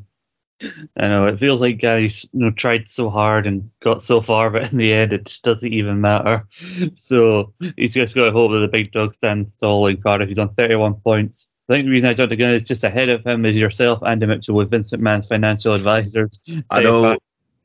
I 0.62 1.08
know 1.08 1.28
it 1.28 1.39
feels 1.39 1.62
like 1.62 1.82
guys 1.82 2.25
you 2.34 2.42
know 2.42 2.51
tried 2.51 2.89
so 2.89 3.10
hard 3.10 3.48
and 3.48 3.70
got 3.82 4.01
so 4.01 4.22
far, 4.22 4.50
but 4.50 4.72
in 4.72 4.78
the 4.78 4.92
end 4.94 5.13
it 5.13 5.25
just 5.25 5.44
doesn't 5.44 5.74
even 5.74 6.01
matter. 6.01 6.48
So 6.98 7.54
he's 7.78 7.94
just 7.94 8.16
got 8.16 8.25
to 8.25 8.32
hope 8.32 8.51
that 8.51 8.60
the 8.60 8.68
big 8.68 8.92
dog 8.92 9.13
stands 9.13 9.56
tall 9.56 9.88
in 9.88 10.01
Cardiff. 10.01 10.30
He's 10.30 10.39
on 10.39 10.54
31 10.54 10.96
points. 10.96 11.48
I 11.68 11.74
think 11.74 11.86
the 11.86 11.92
reason 11.92 12.10
I 12.10 12.13
jumped 12.13 12.34
again 12.34 12.54
is 12.54 12.68
just 12.68 12.84
ahead 12.84 13.10
of 13.10 13.25
him 13.25 13.46
is 13.46 13.56
yourself, 13.56 14.01
Andy 14.04 14.25
Mitchell, 14.25 14.56
with 14.56 14.72
Vincent 14.72 15.01
Mann's 15.01 15.28
financial 15.28 15.74
advisors. 15.74 16.39
I 16.70 16.82
know. 16.82 17.04
35 17.04 17.18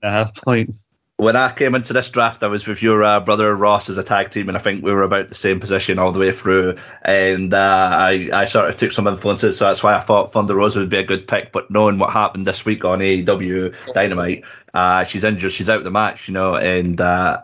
and 0.02 0.08
a 0.08 0.10
half 0.10 0.34
points. 0.34 0.86
When 1.24 1.36
I 1.36 1.50
came 1.52 1.74
into 1.74 1.94
this 1.94 2.10
draft, 2.10 2.42
I 2.42 2.48
was 2.48 2.66
with 2.66 2.82
your 2.82 3.02
uh, 3.02 3.18
brother 3.18 3.56
Ross 3.56 3.88
as 3.88 3.96
a 3.96 4.02
tag 4.02 4.30
team, 4.30 4.48
and 4.48 4.58
I 4.58 4.60
think 4.60 4.84
we 4.84 4.92
were 4.92 5.02
about 5.02 5.30
the 5.30 5.34
same 5.34 5.58
position 5.58 5.98
all 5.98 6.12
the 6.12 6.18
way 6.18 6.30
through. 6.32 6.76
And 7.02 7.54
uh, 7.54 7.88
I, 7.92 8.28
I 8.30 8.44
sort 8.44 8.68
of 8.68 8.76
took 8.76 8.92
some 8.92 9.06
influences, 9.06 9.56
so 9.56 9.64
that's 9.64 9.82
why 9.82 9.96
I 9.96 10.00
thought 10.00 10.32
Thunder 10.32 10.54
Rosa 10.54 10.80
would 10.80 10.90
be 10.90 10.98
a 10.98 11.02
good 11.02 11.26
pick. 11.26 11.50
But 11.50 11.70
knowing 11.70 11.98
what 11.98 12.12
happened 12.12 12.46
this 12.46 12.66
week 12.66 12.84
on 12.84 12.98
AEW 12.98 13.74
Dynamite, 13.94 14.44
uh, 14.74 15.04
she's 15.04 15.24
injured, 15.24 15.52
she's 15.52 15.70
out 15.70 15.78
of 15.78 15.84
the 15.84 15.90
match, 15.90 16.28
you 16.28 16.34
know. 16.34 16.56
And 16.56 17.00
uh, 17.00 17.42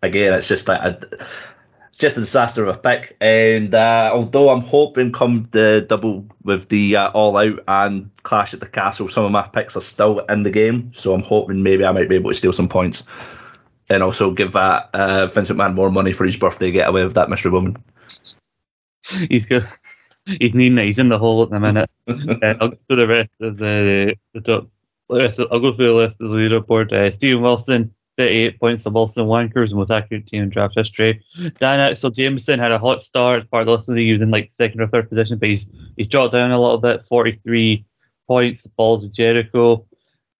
again, 0.00 0.34
it's 0.34 0.48
just 0.48 0.68
like 0.68 0.80
a, 0.80 1.00
just 1.98 2.16
a 2.16 2.20
disaster 2.20 2.62
of 2.62 2.74
a 2.74 2.78
pick. 2.78 3.16
And 3.20 3.74
uh, 3.74 4.10
although 4.12 4.50
I'm 4.50 4.60
hoping 4.60 5.12
come 5.12 5.48
the 5.50 5.84
double 5.88 6.24
with 6.44 6.68
the 6.68 6.96
uh, 6.96 7.10
All 7.10 7.36
Out 7.36 7.60
and 7.66 8.08
Clash 8.22 8.54
at 8.54 8.60
the 8.60 8.68
Castle, 8.68 9.08
some 9.08 9.24
of 9.24 9.32
my 9.32 9.42
picks 9.42 9.76
are 9.76 9.82
still 9.82 10.20
in 10.20 10.42
the 10.42 10.50
game. 10.50 10.92
So 10.94 11.12
I'm 11.12 11.22
hoping 11.22 11.62
maybe 11.62 11.84
I 11.84 11.92
might 11.92 12.08
be 12.08 12.14
able 12.14 12.30
to 12.30 12.36
steal 12.36 12.52
some 12.52 12.68
points. 12.68 13.02
And 13.90 14.02
also 14.02 14.30
give 14.30 14.52
that 14.52 14.90
uh, 14.94 15.26
Vince 15.28 15.48
McMahon 15.48 15.74
more 15.74 15.90
money 15.90 16.12
for 16.12 16.24
his 16.24 16.36
birthday, 16.36 16.70
get 16.70 16.88
away 16.88 17.04
with 17.04 17.14
that 17.14 17.30
mystery 17.30 17.50
woman. 17.50 17.76
He's 19.28 19.46
good. 19.46 19.66
He's 20.26 20.54
needing. 20.54 20.76
He's 20.76 20.98
in 20.98 21.08
the 21.08 21.18
hole 21.18 21.42
at 21.42 21.50
the 21.50 21.58
minute. 21.58 21.90
uh, 22.06 22.54
I'll 22.60 22.68
go 22.68 22.76
through 22.86 22.96
the 22.96 23.06
rest 23.06 23.30
of 23.40 23.56
the, 23.56 24.14
the. 24.34 24.68
I'll 25.50 25.60
go 25.60 25.72
through 25.72 25.86
the 25.86 25.94
list 25.94 26.16
of 26.20 26.28
the 26.28 26.36
leaderboard. 26.36 26.92
Uh, 26.92 27.10
Steven 27.10 27.42
Wilson, 27.42 27.94
38 28.18 28.60
points 28.60 28.82
to 28.82 28.90
Wilson 28.90 29.26
Wankers, 29.26 29.72
most 29.72 29.90
accurate 29.90 30.26
team 30.26 30.42
in 30.42 30.48
draft 30.50 30.74
history. 30.76 31.24
Dan 31.58 31.80
Axel 31.80 32.10
Jameson 32.10 32.58
had 32.58 32.72
a 32.72 32.78
hot 32.78 33.04
start 33.04 33.48
part 33.50 33.62
of 33.62 33.66
the 33.66 33.72
list 33.72 33.88
of 33.88 33.94
the 33.94 34.04
he 34.04 34.12
was 34.12 34.20
in 34.20 34.30
like 34.30 34.52
second 34.52 34.80
or 34.80 34.88
third 34.88 35.08
position, 35.08 35.38
but 35.38 35.48
he's 35.48 35.66
he's 35.96 36.08
dropped 36.08 36.34
down 36.34 36.50
a 36.50 36.60
little 36.60 36.78
bit, 36.78 37.06
43 37.06 37.86
points, 38.26 38.66
balls 38.76 39.04
of 39.04 39.12
Jericho. 39.12 39.86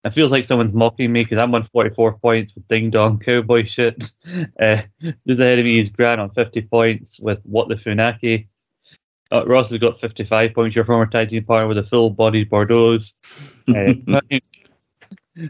It 0.04 0.12
feels 0.12 0.32
like 0.32 0.44
someone's 0.44 0.75
mocking 0.75 1.12
me 1.12 1.23
because 1.23 1.38
I'm 1.38 1.54
on 1.54 1.64
44 1.64 2.18
points 2.18 2.54
with 2.54 2.66
Ding 2.68 2.90
Dong 2.90 3.18
Cowboy 3.18 3.64
shit. 3.64 4.11
Uh, 4.61 4.82
just 5.26 5.40
ahead 5.40 5.58
of 5.58 5.64
me 5.64 5.80
is 5.80 5.88
Grant 5.88 6.20
on 6.20 6.30
50 6.30 6.62
points 6.62 7.18
with 7.20 7.38
What 7.44 7.68
the 7.68 7.76
Funaki. 7.76 8.49
Uh, 9.30 9.47
Ross 9.47 9.70
has 9.70 9.78
got 9.78 10.00
55 10.00 10.52
points, 10.52 10.75
your 10.76 10.85
former 10.85 11.06
tag 11.06 11.30
team 11.30 11.44
partner 11.44 11.68
with 11.68 11.78
a 11.78 11.85
full 11.85 12.11
bodied 12.11 12.50
Bordeaux. 12.50 12.99
Uh, 13.68 13.92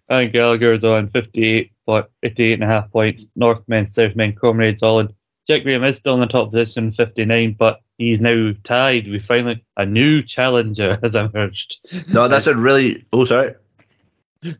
and 0.08 0.32
Gallagher's 0.32 0.84
on 0.84 1.10
58, 1.10 1.72
but 1.86 2.10
58 2.22 2.54
and 2.54 2.64
a 2.64 2.66
half 2.66 2.90
points. 2.90 3.26
Northmen, 3.36 3.86
Southmen, 3.86 4.36
comrades 4.36 4.82
all 4.82 5.00
in. 5.00 5.08
Jack 5.46 5.62
Graham 5.62 5.84
is 5.84 5.96
still 5.96 6.14
in 6.14 6.20
the 6.20 6.26
top 6.26 6.50
position, 6.50 6.92
59, 6.92 7.56
but 7.58 7.80
he's 7.96 8.20
now 8.20 8.52
tied. 8.64 9.08
We 9.08 9.18
finally 9.18 9.64
a 9.76 9.86
new 9.86 10.22
challenger 10.22 10.98
has 11.02 11.14
emerged. 11.14 11.78
No, 12.08 12.28
that's 12.28 12.46
a 12.46 12.56
really. 12.56 13.04
Oh, 13.12 13.24
sorry. 13.24 13.54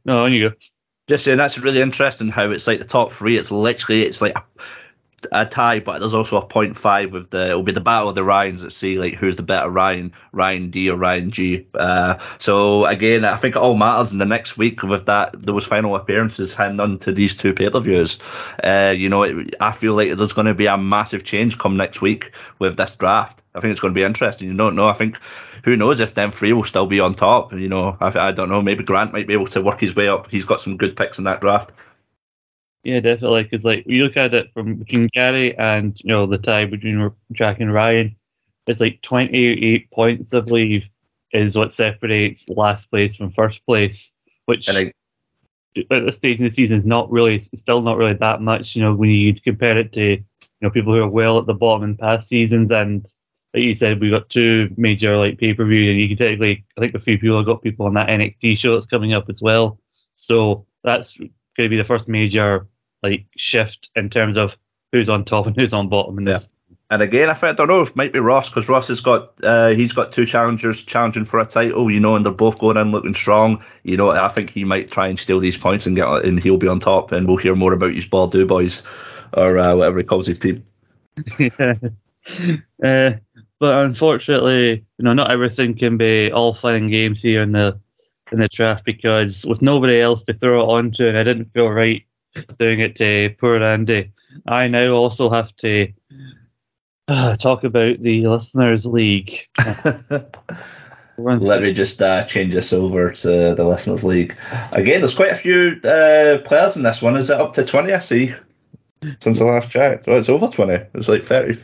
No, 0.05 0.25
on 0.25 0.33
you 0.33 0.51
go. 0.51 0.57
Just 1.09 1.25
saying 1.25 1.39
that's 1.39 1.59
really 1.59 1.81
interesting 1.81 2.29
how 2.29 2.51
it's 2.51 2.67
like 2.67 2.81
the 2.81 2.87
top 2.87 3.13
three. 3.13 3.37
It's 3.37 3.51
literally 3.51 4.03
it's 4.03 4.21
like 4.21 4.37
a, 5.33 5.47
tie, 5.47 5.81
but 5.81 6.01
there's 6.01 6.15
also 6.15 6.37
a 6.37 6.47
point 6.47 6.77
five 6.77 7.13
with 7.13 7.31
the 7.31 7.49
it'll 7.49 7.63
be 7.63 7.73
the 7.73 7.81
battle 7.81 8.09
of 8.09 8.15
the 8.15 8.25
Ryans 8.25 8.63
that 8.63 8.71
see 8.71 8.99
like 8.99 9.15
who's 9.15 9.37
the 9.37 9.43
better 9.43 9.69
Ryan, 9.71 10.13
Ryan 10.33 10.71
D 10.71 10.91
or 10.91 10.97
Ryan 10.97 11.31
G. 11.31 11.67
Uh, 11.75 12.19
so 12.39 12.85
again, 12.87 13.25
I 13.25 13.37
think 13.37 13.57
it 13.57 13.63
all 13.63 13.77
matters 13.77 14.13
in 14.13 14.19
the 14.19 14.27
next 14.27 14.57
week 14.57 14.83
with 14.83 15.07
that 15.07 15.35
those 15.45 15.65
final 15.65 15.97
appearances 15.97 16.55
hand 16.55 16.81
on 16.81 16.99
to 17.01 17.13
these 17.13 17.35
two 17.35 17.53
pay 17.53 17.71
per 17.71 17.81
views. 17.81 18.19
Uh, 18.63 18.95
you 18.97 19.09
know, 19.09 19.23
it, 19.23 19.55
I 19.61 19.73
feel 19.73 19.95
like 19.95 20.13
there's 20.13 20.33
going 20.33 20.47
to 20.47 20.55
be 20.55 20.67
a 20.67 20.79
massive 20.79 21.25
change 21.25 21.59
come 21.59 21.77
next 21.77 22.01
week 22.01 22.33
with 22.59 22.77
this 22.77 22.97
draft. 22.97 23.43
I 23.55 23.61
think 23.61 23.73
it's 23.73 23.81
going 23.81 23.95
to 23.95 23.99
be 23.99 24.05
interesting. 24.05 24.49
You 24.49 24.57
don't 24.57 24.77
know. 24.77 24.89
I 24.89 24.93
think 24.93 25.19
who 25.65 25.77
knows 25.77 26.01
if 26.01 26.15
them 26.15 26.31
three 26.31 26.53
will 26.53 26.65
still 26.65 26.87
be 26.87 27.01
on 27.01 27.15
top. 27.15 27.53
You 27.53 27.69
know, 27.69 27.97
I, 28.01 28.29
I 28.29 28.33
don't 28.33 28.49
know. 28.49 28.63
Maybe 28.63 28.85
Grant 28.85 29.13
might 29.13 29.27
be 29.27 29.33
able 29.33 29.49
to 29.49 29.61
work 29.61 29.81
his 29.81 29.95
way 29.95 30.09
up. 30.09 30.31
He's 30.31 30.45
got 30.45 30.61
some 30.61 30.77
good 30.77 30.97
picks 30.97 31.19
in 31.19 31.25
that 31.25 31.41
draft. 31.41 31.73
Yeah, 32.85 33.01
definitely. 33.01 33.45
Because 33.45 33.65
like 33.65 33.85
you 33.87 34.05
look 34.05 34.17
at 34.17 34.35
it 34.35 34.53
from 34.53 34.77
between 34.77 35.09
Gary 35.13 35.57
and 35.59 35.99
you 36.01 36.09
know 36.09 36.27
the 36.27 36.39
tie 36.39 36.65
between 36.65 37.11
Jack 37.33 37.61
and 37.61 37.73
Ryan, 37.73 38.17
it's 38.67 38.81
like 38.81 39.03
twenty 39.03 39.47
eight 39.47 39.91
points, 39.91 40.33
I 40.33 40.41
believe, 40.41 40.85
is 41.33 41.57
what 41.57 41.73
separates 41.73 42.49
last 42.49 42.91
place 42.91 43.17
from 43.17 43.33
first 43.33 43.65
place. 43.67 44.13
Which 44.47 44.69
I, 44.69 44.93
at 45.91 46.05
this 46.07 46.17
stage 46.17 46.39
in 46.39 46.45
the 46.45 46.51
season 46.51 46.79
is 46.79 46.87
not 46.87 47.11
really, 47.11 47.39
still 47.41 47.83
not 47.83 47.99
really 47.99 48.15
that 48.15 48.41
much. 48.41 48.75
You 48.77 48.83
know, 48.83 48.95
when 48.95 49.11
you 49.11 49.39
compare 49.41 49.79
it 49.79 49.93
to 49.95 50.03
you 50.13 50.25
know 50.63 50.71
people 50.71 50.95
who 50.95 51.03
are 51.03 51.09
well 51.09 51.39
at 51.39 51.47
the 51.47 51.55
bottom 51.55 51.85
in 51.85 51.97
past 51.97 52.29
seasons, 52.29 52.71
and 52.71 53.07
like 53.55 53.63
you 53.65 53.75
said, 53.75 54.01
we 54.01 54.11
got 54.11 54.31
two 54.31 54.73
major 54.77 55.17
like 55.17 55.39
pay 55.39 55.53
per 55.53 55.65
view, 55.67 55.91
and 55.91 56.01
you 56.01 56.09
can 56.09 56.17
technically, 56.17 56.65
I 56.77 56.81
think 56.81 56.95
a 56.95 57.01
few 57.01 57.19
people 57.19 57.37
have 57.39 57.47
got 57.47 57.63
people 57.63 57.87
on 57.87 57.95
that 57.95 58.09
NXT 58.09 58.59
show 58.59 58.75
that's 58.75 58.87
coming 58.87 59.13
up 59.13 59.29
as 59.29 59.43
well. 59.43 59.79
So 60.17 60.67
that's 60.85 61.17
going 61.59 61.69
to 61.69 61.77
be 61.77 61.77
the 61.77 61.85
first 61.87 62.09
major 62.09 62.67
like 63.03 63.27
shift 63.37 63.91
in 63.95 64.09
terms 64.09 64.37
of 64.39 64.57
who's 64.93 65.09
on 65.09 65.25
top 65.25 65.47
and 65.47 65.57
who's 65.57 65.75
on 65.75 65.89
bottom 65.89 66.17
in 66.19 66.25
this. 66.25 66.49
Yeah. 66.49 66.55
And 66.91 67.03
again, 67.03 67.29
I, 67.29 67.35
think, 67.35 67.51
I 67.51 67.53
don't 67.53 67.69
know, 67.69 67.83
if 67.83 67.91
it 67.91 67.97
might 67.97 68.15
be 68.15 68.19
Ross 68.19 68.49
because 68.49 68.67
Ross 68.67 68.89
has 68.89 69.01
got 69.01 69.33
uh, 69.45 69.69
he's 69.69 69.93
got 69.93 70.13
two 70.13 70.25
challengers 70.25 70.83
challenging 70.83 71.27
for 71.27 71.39
a 71.39 71.45
title, 71.45 71.91
you 71.91 72.01
know, 72.01 72.17
and 72.17 72.25
they're 72.25 72.33
both 72.33 72.59
going 72.59 72.79
in 72.79 72.93
looking 72.93 73.15
strong. 73.15 73.63
You 73.83 73.99
know, 73.99 74.11
I 74.11 74.29
think 74.29 74.49
he 74.49 74.65
might 74.65 74.91
try 74.91 75.09
and 75.09 75.19
steal 75.19 75.39
these 75.39 75.59
points 75.59 75.85
and 75.85 75.95
get 75.95 76.09
and 76.25 76.41
he'll 76.41 76.57
be 76.57 76.69
on 76.69 76.81
top, 76.81 77.13
and 77.13 77.29
we'll 77.29 77.37
hear 77.37 77.55
more 77.55 77.75
about 77.75 77.93
his 77.93 78.07
ball 78.07 78.29
Bordeaux 78.29 78.47
boys 78.47 78.83
or 79.35 79.59
uh, 79.59 79.75
whatever 79.75 79.99
he 79.99 80.05
calls 80.05 80.27
his 80.27 80.39
team. 80.39 80.65
yeah. 81.39 81.75
Uh, 82.85 83.13
but 83.59 83.85
unfortunately, 83.85 84.85
you 84.99 85.05
know, 85.05 85.15
not 85.15 85.31
everything 85.31 85.77
can 85.77 85.97
be 85.97 86.31
all 86.31 86.53
fun 86.55 86.75
and 86.75 86.91
games 86.91 87.23
here 87.23 87.43
in 87.43 87.53
the 87.53 87.81
in 88.33 88.41
the 88.41 88.49
draft 88.49 88.85
because 88.85 89.45
with 89.47 89.63
nobody 89.63 90.01
else 90.01 90.23
to 90.25 90.35
throw 90.35 90.61
it 90.61 90.73
onto, 90.73 91.07
and 91.07 91.19
I 91.19 91.25
didn't 91.25 91.53
feel 91.53 91.69
right 91.69 92.05
doing 92.59 92.81
it 92.81 92.97
to 92.97 93.35
poor 93.41 93.63
Andy. 93.63 94.13
I 94.47 94.69
now 94.69 94.93
also 94.93 95.31
have 95.31 95.55
to 95.57 95.93
uh, 97.09 97.37
talk 97.37 97.65
about 97.65 98.03
the 98.03 98.27
Listeners 98.27 98.87
League. 98.87 99.49
Let 101.19 101.63
me 101.63 101.73
just 101.73 102.01
uh, 102.01 102.25
change 102.27 102.55
this 102.55 102.73
over 102.73 103.11
to 103.11 103.55
the 103.55 103.65
Listeners 103.65 104.05
League. 104.05 104.37
Again, 104.73 105.01
there's 105.01 105.17
quite 105.17 105.33
a 105.33 105.37
few 105.37 105.81
uh, 105.83 106.39
players 106.45 106.77
in 106.77 106.85
this 106.85 107.03
one. 107.03 107.17
Is 107.17 107.31
it 107.31 107.41
up 107.41 107.55
to 107.55 107.65
20? 107.65 107.93
I 107.93 107.99
see. 107.99 108.35
Since 109.21 109.39
the 109.39 109.45
last 109.45 109.71
chat. 109.71 110.05
Oh, 110.07 110.19
it's 110.19 110.29
over 110.29 110.49
20. 110.49 110.75
It's 110.95 111.09
like 111.09 111.25
30. 111.25 111.61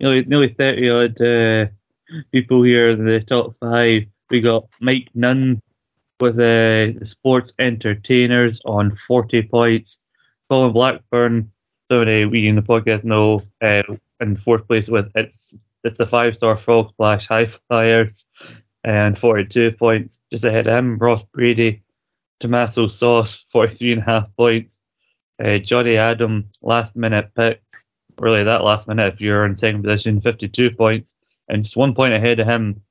Nearly, 0.00 0.24
nearly 0.24 0.54
30 0.56 0.90
odd 0.90 1.20
uh, 1.20 1.66
people 2.30 2.62
here 2.62 2.90
in 2.90 3.04
the 3.04 3.20
top 3.20 3.56
five. 3.60 4.04
We 4.30 4.40
got 4.40 4.68
Mike 4.80 5.08
Nunn 5.14 5.62
with 6.20 6.38
uh, 6.38 7.04
sports 7.04 7.54
entertainers 7.58 8.60
on 8.64 8.96
40 9.06 9.42
points. 9.44 9.98
Colin 10.50 10.72
Blackburn, 10.72 11.50
somebody 11.90 12.24
we 12.24 12.48
in 12.48 12.56
the 12.56 12.62
podcast 12.62 13.04
know, 13.04 13.40
uh, 13.62 13.82
in 14.20 14.36
fourth 14.36 14.66
place 14.66 14.88
with 14.88 15.10
it's 15.14 15.56
it's 15.84 16.00
a 16.00 16.06
five 16.06 16.34
star 16.34 16.56
frog 16.56 16.90
splash 16.90 17.26
high 17.26 17.46
flyers 17.68 18.26
and 18.84 19.18
42 19.18 19.72
points. 19.72 20.20
Just 20.30 20.44
ahead 20.44 20.66
of 20.66 20.76
him, 20.76 20.98
Ross 20.98 21.24
Brady, 21.32 21.82
Tommaso 22.40 22.88
Sauce, 22.88 23.44
43 23.52 23.92
and 23.92 24.02
a 24.02 24.04
half 24.04 24.36
points. 24.36 24.78
Uh, 25.42 25.58
Johnny 25.58 25.96
Adam, 25.96 26.50
last 26.62 26.96
minute 26.96 27.30
pick. 27.36 27.62
Really, 28.18 28.42
that 28.42 28.64
last 28.64 28.88
minute, 28.88 29.14
if 29.14 29.20
you're 29.20 29.44
in 29.44 29.56
second 29.56 29.84
position, 29.84 30.20
52 30.20 30.72
points. 30.72 31.14
And 31.48 31.62
just 31.62 31.76
one 31.76 31.94
point 31.94 32.12
ahead 32.12 32.40
of 32.40 32.48
him, 32.48 32.82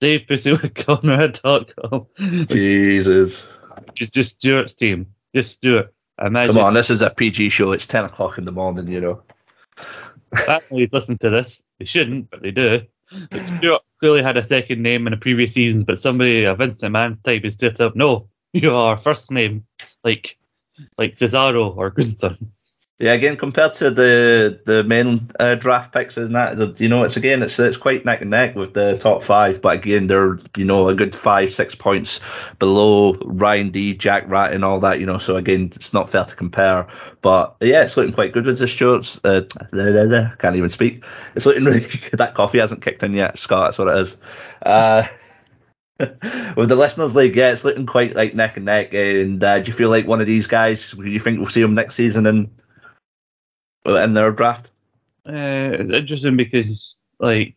Dave 0.00 0.26
Pussy 0.26 0.52
with 0.52 0.74
Conrad.com. 0.74 2.06
Jesus. 2.46 3.46
Just, 3.94 4.14
just 4.14 4.30
Stuart's 4.32 4.74
team. 4.74 5.06
Just 5.34 5.52
Stuart. 5.52 5.94
Imagine, 6.20 6.54
Come 6.54 6.64
on, 6.64 6.74
this 6.74 6.90
is 6.90 7.02
a 7.02 7.10
PG 7.10 7.50
show. 7.50 7.72
It's 7.72 7.86
10 7.86 8.04
o'clock 8.06 8.38
in 8.38 8.44
the 8.44 8.52
morning, 8.52 8.88
you 8.88 9.00
know. 9.00 9.22
Families 10.46 10.90
listen 10.92 11.18
to 11.18 11.30
this. 11.30 11.62
They 11.78 11.86
shouldn't, 11.86 12.30
but 12.30 12.42
they 12.42 12.50
do. 12.50 12.82
Like 13.30 13.48
Stuart 13.48 13.82
clearly 13.98 14.22
had 14.22 14.36
a 14.36 14.46
second 14.46 14.82
name 14.82 15.06
in 15.06 15.12
the 15.12 15.16
previous 15.16 15.52
seasons, 15.52 15.84
but 15.84 15.98
somebody, 15.98 16.44
a 16.44 16.54
Vincent 16.54 16.92
Man 16.92 17.18
type, 17.24 17.44
is 17.44 17.56
just 17.56 17.80
up. 17.80 17.96
No, 17.96 18.28
you 18.52 18.74
are 18.74 18.98
first 18.98 19.30
name, 19.30 19.66
like 20.04 20.36
like 20.98 21.14
Cesaro 21.14 21.76
or 21.76 21.90
Gunther. 21.90 22.36
Yeah, 23.00 23.14
again, 23.14 23.38
compared 23.38 23.72
to 23.76 23.90
the 23.90 24.60
the 24.66 24.84
main 24.84 25.30
uh, 25.40 25.54
draft 25.54 25.90
picks 25.90 26.18
and 26.18 26.34
that, 26.34 26.78
you 26.78 26.86
know, 26.86 27.02
it's 27.02 27.16
again, 27.16 27.42
it's 27.42 27.58
it's 27.58 27.78
quite 27.78 28.04
neck 28.04 28.20
and 28.20 28.28
neck 28.28 28.54
with 28.54 28.74
the 28.74 28.98
top 28.98 29.22
five. 29.22 29.62
But 29.62 29.78
again, 29.78 30.06
they're 30.06 30.38
you 30.54 30.66
know 30.66 30.86
a 30.86 30.94
good 30.94 31.14
five 31.14 31.54
six 31.54 31.74
points 31.74 32.20
below 32.58 33.14
Ryan 33.24 33.70
D, 33.70 33.94
Jack 33.94 34.28
Rat, 34.28 34.52
and 34.52 34.66
all 34.66 34.80
that. 34.80 35.00
You 35.00 35.06
know, 35.06 35.16
so 35.16 35.36
again, 35.36 35.72
it's 35.76 35.94
not 35.94 36.10
fair 36.10 36.26
to 36.26 36.34
compare. 36.36 36.86
But 37.22 37.56
yeah, 37.62 37.84
it's 37.84 37.96
looking 37.96 38.12
quite 38.12 38.34
good 38.34 38.44
with 38.44 38.58
the 38.58 38.66
shorts. 38.66 39.18
Uh, 39.24 39.44
can't 40.38 40.56
even 40.56 40.68
speak. 40.68 41.02
It's 41.34 41.46
looking 41.46 41.64
really 41.64 41.80
good. 41.80 42.18
That 42.18 42.34
coffee 42.34 42.58
hasn't 42.58 42.82
kicked 42.82 43.02
in 43.02 43.14
yet, 43.14 43.38
Scott. 43.38 43.68
That's 43.68 43.78
what 43.78 43.88
it 43.88 43.98
is. 43.98 44.18
Uh, 44.60 45.06
with 46.54 46.68
the 46.68 46.76
listeners 46.76 47.14
league, 47.14 47.34
yeah, 47.34 47.50
it's 47.50 47.64
looking 47.64 47.86
quite 47.86 48.14
like 48.14 48.34
neck 48.34 48.58
and 48.58 48.66
neck. 48.66 48.92
And 48.92 49.42
uh, 49.42 49.60
do 49.60 49.68
you 49.68 49.72
feel 49.72 49.88
like 49.88 50.06
one 50.06 50.20
of 50.20 50.26
these 50.26 50.46
guys? 50.46 50.90
Do 50.90 51.08
you 51.08 51.18
think 51.20 51.38
we'll 51.38 51.48
see 51.48 51.62
them 51.62 51.72
next 51.72 51.94
season 51.94 52.26
and 53.84 53.96
in 53.96 54.14
their 54.14 54.32
draft? 54.32 54.70
Uh, 55.28 55.32
it's 55.78 55.92
interesting 55.92 56.36
because 56.36 56.96
like 57.18 57.56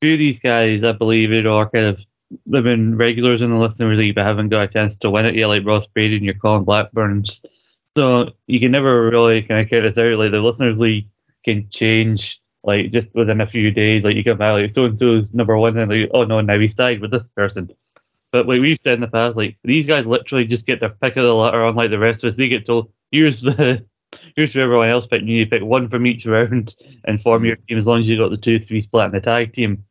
few 0.00 0.14
of 0.14 0.18
these 0.18 0.40
guys, 0.40 0.84
I 0.84 0.92
believe, 0.92 1.32
it 1.32 1.46
are 1.46 1.68
kind 1.68 1.86
of 1.86 2.00
been 2.46 2.96
regulars 2.96 3.42
in 3.42 3.50
the 3.50 3.56
listener 3.56 3.94
league 3.94 4.14
but 4.14 4.24
haven't 4.24 4.50
got 4.50 4.62
a 4.62 4.68
chance 4.68 4.96
to 4.96 5.10
win 5.10 5.26
it 5.26 5.34
yet. 5.34 5.46
Like 5.46 5.66
Ross 5.66 5.86
Brady 5.86 6.16
and 6.16 6.24
your 6.24 6.34
Colin 6.34 6.64
Blackburns, 6.64 7.42
So 7.96 8.30
you 8.46 8.60
can 8.60 8.72
never 8.72 9.10
really 9.10 9.42
kind 9.42 9.60
of 9.60 9.70
count 9.70 9.82
this 9.82 9.98
out. 9.98 10.18
Like 10.18 10.30
the 10.30 10.40
listeners 10.40 10.78
league 10.78 11.08
can 11.44 11.68
change 11.70 12.40
like 12.62 12.90
just 12.92 13.08
within 13.14 13.40
a 13.40 13.46
few 13.46 13.70
days. 13.70 14.04
Like 14.04 14.16
you 14.16 14.24
come 14.24 14.40
out 14.40 14.60
like 14.60 14.74
so 14.74 14.84
and 14.84 14.98
so's 14.98 15.32
number 15.32 15.56
one, 15.56 15.76
and 15.76 15.90
like 15.90 16.10
oh 16.14 16.24
no, 16.24 16.40
now 16.40 16.58
he's 16.58 16.74
tied 16.74 17.00
with 17.00 17.10
this 17.10 17.28
person. 17.28 17.70
But 18.32 18.46
like 18.46 18.60
we've 18.60 18.78
said 18.82 18.94
in 18.94 19.00
the 19.00 19.08
past, 19.08 19.36
like 19.36 19.56
these 19.64 19.86
guys 19.86 20.06
literally 20.06 20.44
just 20.44 20.66
get 20.66 20.80
their 20.80 20.90
pick 20.90 21.16
of 21.16 21.24
the 21.24 21.34
litter, 21.34 21.64
unlike 21.64 21.90
the 21.90 21.98
rest 21.98 22.22
of 22.22 22.30
us. 22.30 22.36
They 22.36 22.48
get 22.48 22.66
told 22.66 22.92
here's 23.10 23.40
the 23.40 23.84
here's 24.36 24.52
for 24.52 24.60
everyone 24.60 24.88
else 24.88 25.06
picked. 25.06 25.24
You 25.24 25.46
pick 25.46 25.62
one 25.62 25.88
from 25.88 26.06
each 26.06 26.26
round 26.26 26.74
and 27.04 27.20
form 27.20 27.44
your 27.44 27.56
team 27.56 27.78
as 27.78 27.86
long 27.86 28.00
as 28.00 28.08
you 28.08 28.18
got 28.18 28.30
the 28.30 28.36
two 28.36 28.60
three 28.60 28.80
split 28.80 29.06
in 29.06 29.12
the 29.12 29.20
tag 29.20 29.52
team. 29.52 29.84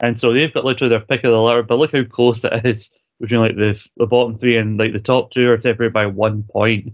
And 0.00 0.18
so 0.18 0.32
they've 0.32 0.52
got 0.52 0.64
literally 0.64 0.90
their 0.90 1.00
pick 1.00 1.24
of 1.24 1.32
the 1.32 1.40
litter. 1.40 1.62
But 1.62 1.78
look 1.78 1.92
how 1.92 2.04
close 2.04 2.44
it 2.44 2.64
is 2.64 2.90
between 3.20 3.40
like 3.40 3.56
the 3.56 3.80
the 3.96 4.06
bottom 4.06 4.38
three 4.38 4.56
and 4.56 4.78
like 4.78 4.92
the 4.92 5.00
top 5.00 5.30
two 5.30 5.50
are 5.50 5.60
separated 5.60 5.92
by 5.92 6.06
one 6.06 6.42
point. 6.42 6.92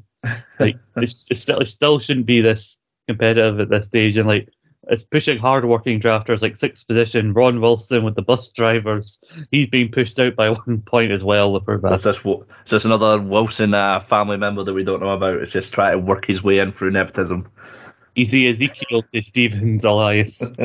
Like 0.58 0.76
it's, 0.96 1.26
it 1.30 1.37
still 1.37 1.58
it 1.58 1.66
still 1.66 1.99
shouldn't 1.99 2.26
be 2.26 2.40
this 2.40 2.78
competitive 3.08 3.61
at 3.61 3.68
this 3.68 3.87
stage. 3.87 4.16
And 4.16 4.28
like 4.28 4.49
it's 4.88 5.04
pushing 5.04 5.38
hard-working 5.38 6.00
drafters 6.00 6.42
like 6.42 6.56
sixth 6.56 6.86
position. 6.86 7.32
Ron 7.32 7.60
Wilson 7.60 8.04
with 8.04 8.16
the 8.16 8.22
bus 8.22 8.50
drivers, 8.52 9.18
he's 9.50 9.68
being 9.68 9.90
pushed 9.90 10.18
out 10.18 10.34
by 10.34 10.50
one 10.66 10.82
point 10.82 11.12
as 11.12 11.22
well. 11.22 11.52
The 11.52 11.60
poor 11.60 11.94
Is 11.94 12.02
this, 12.02 12.18
is 12.24 12.70
this 12.70 12.84
another 12.84 13.20
Wilson 13.20 13.74
uh, 13.74 14.00
family 14.00 14.36
member 14.36 14.64
that 14.64 14.72
we 14.72 14.84
don't 14.84 15.00
know 15.00 15.10
about? 15.10 15.36
It's 15.36 15.52
just 15.52 15.72
trying 15.72 15.92
to 15.92 15.98
work 15.98 16.26
his 16.26 16.42
way 16.42 16.58
in 16.58 16.72
through 16.72 16.90
nepotism. 16.90 17.48
Easy 18.14 18.46
Ezekiel 18.48 19.02
to 19.14 19.22
Stevens 19.22 19.84
Elias. 19.84 20.42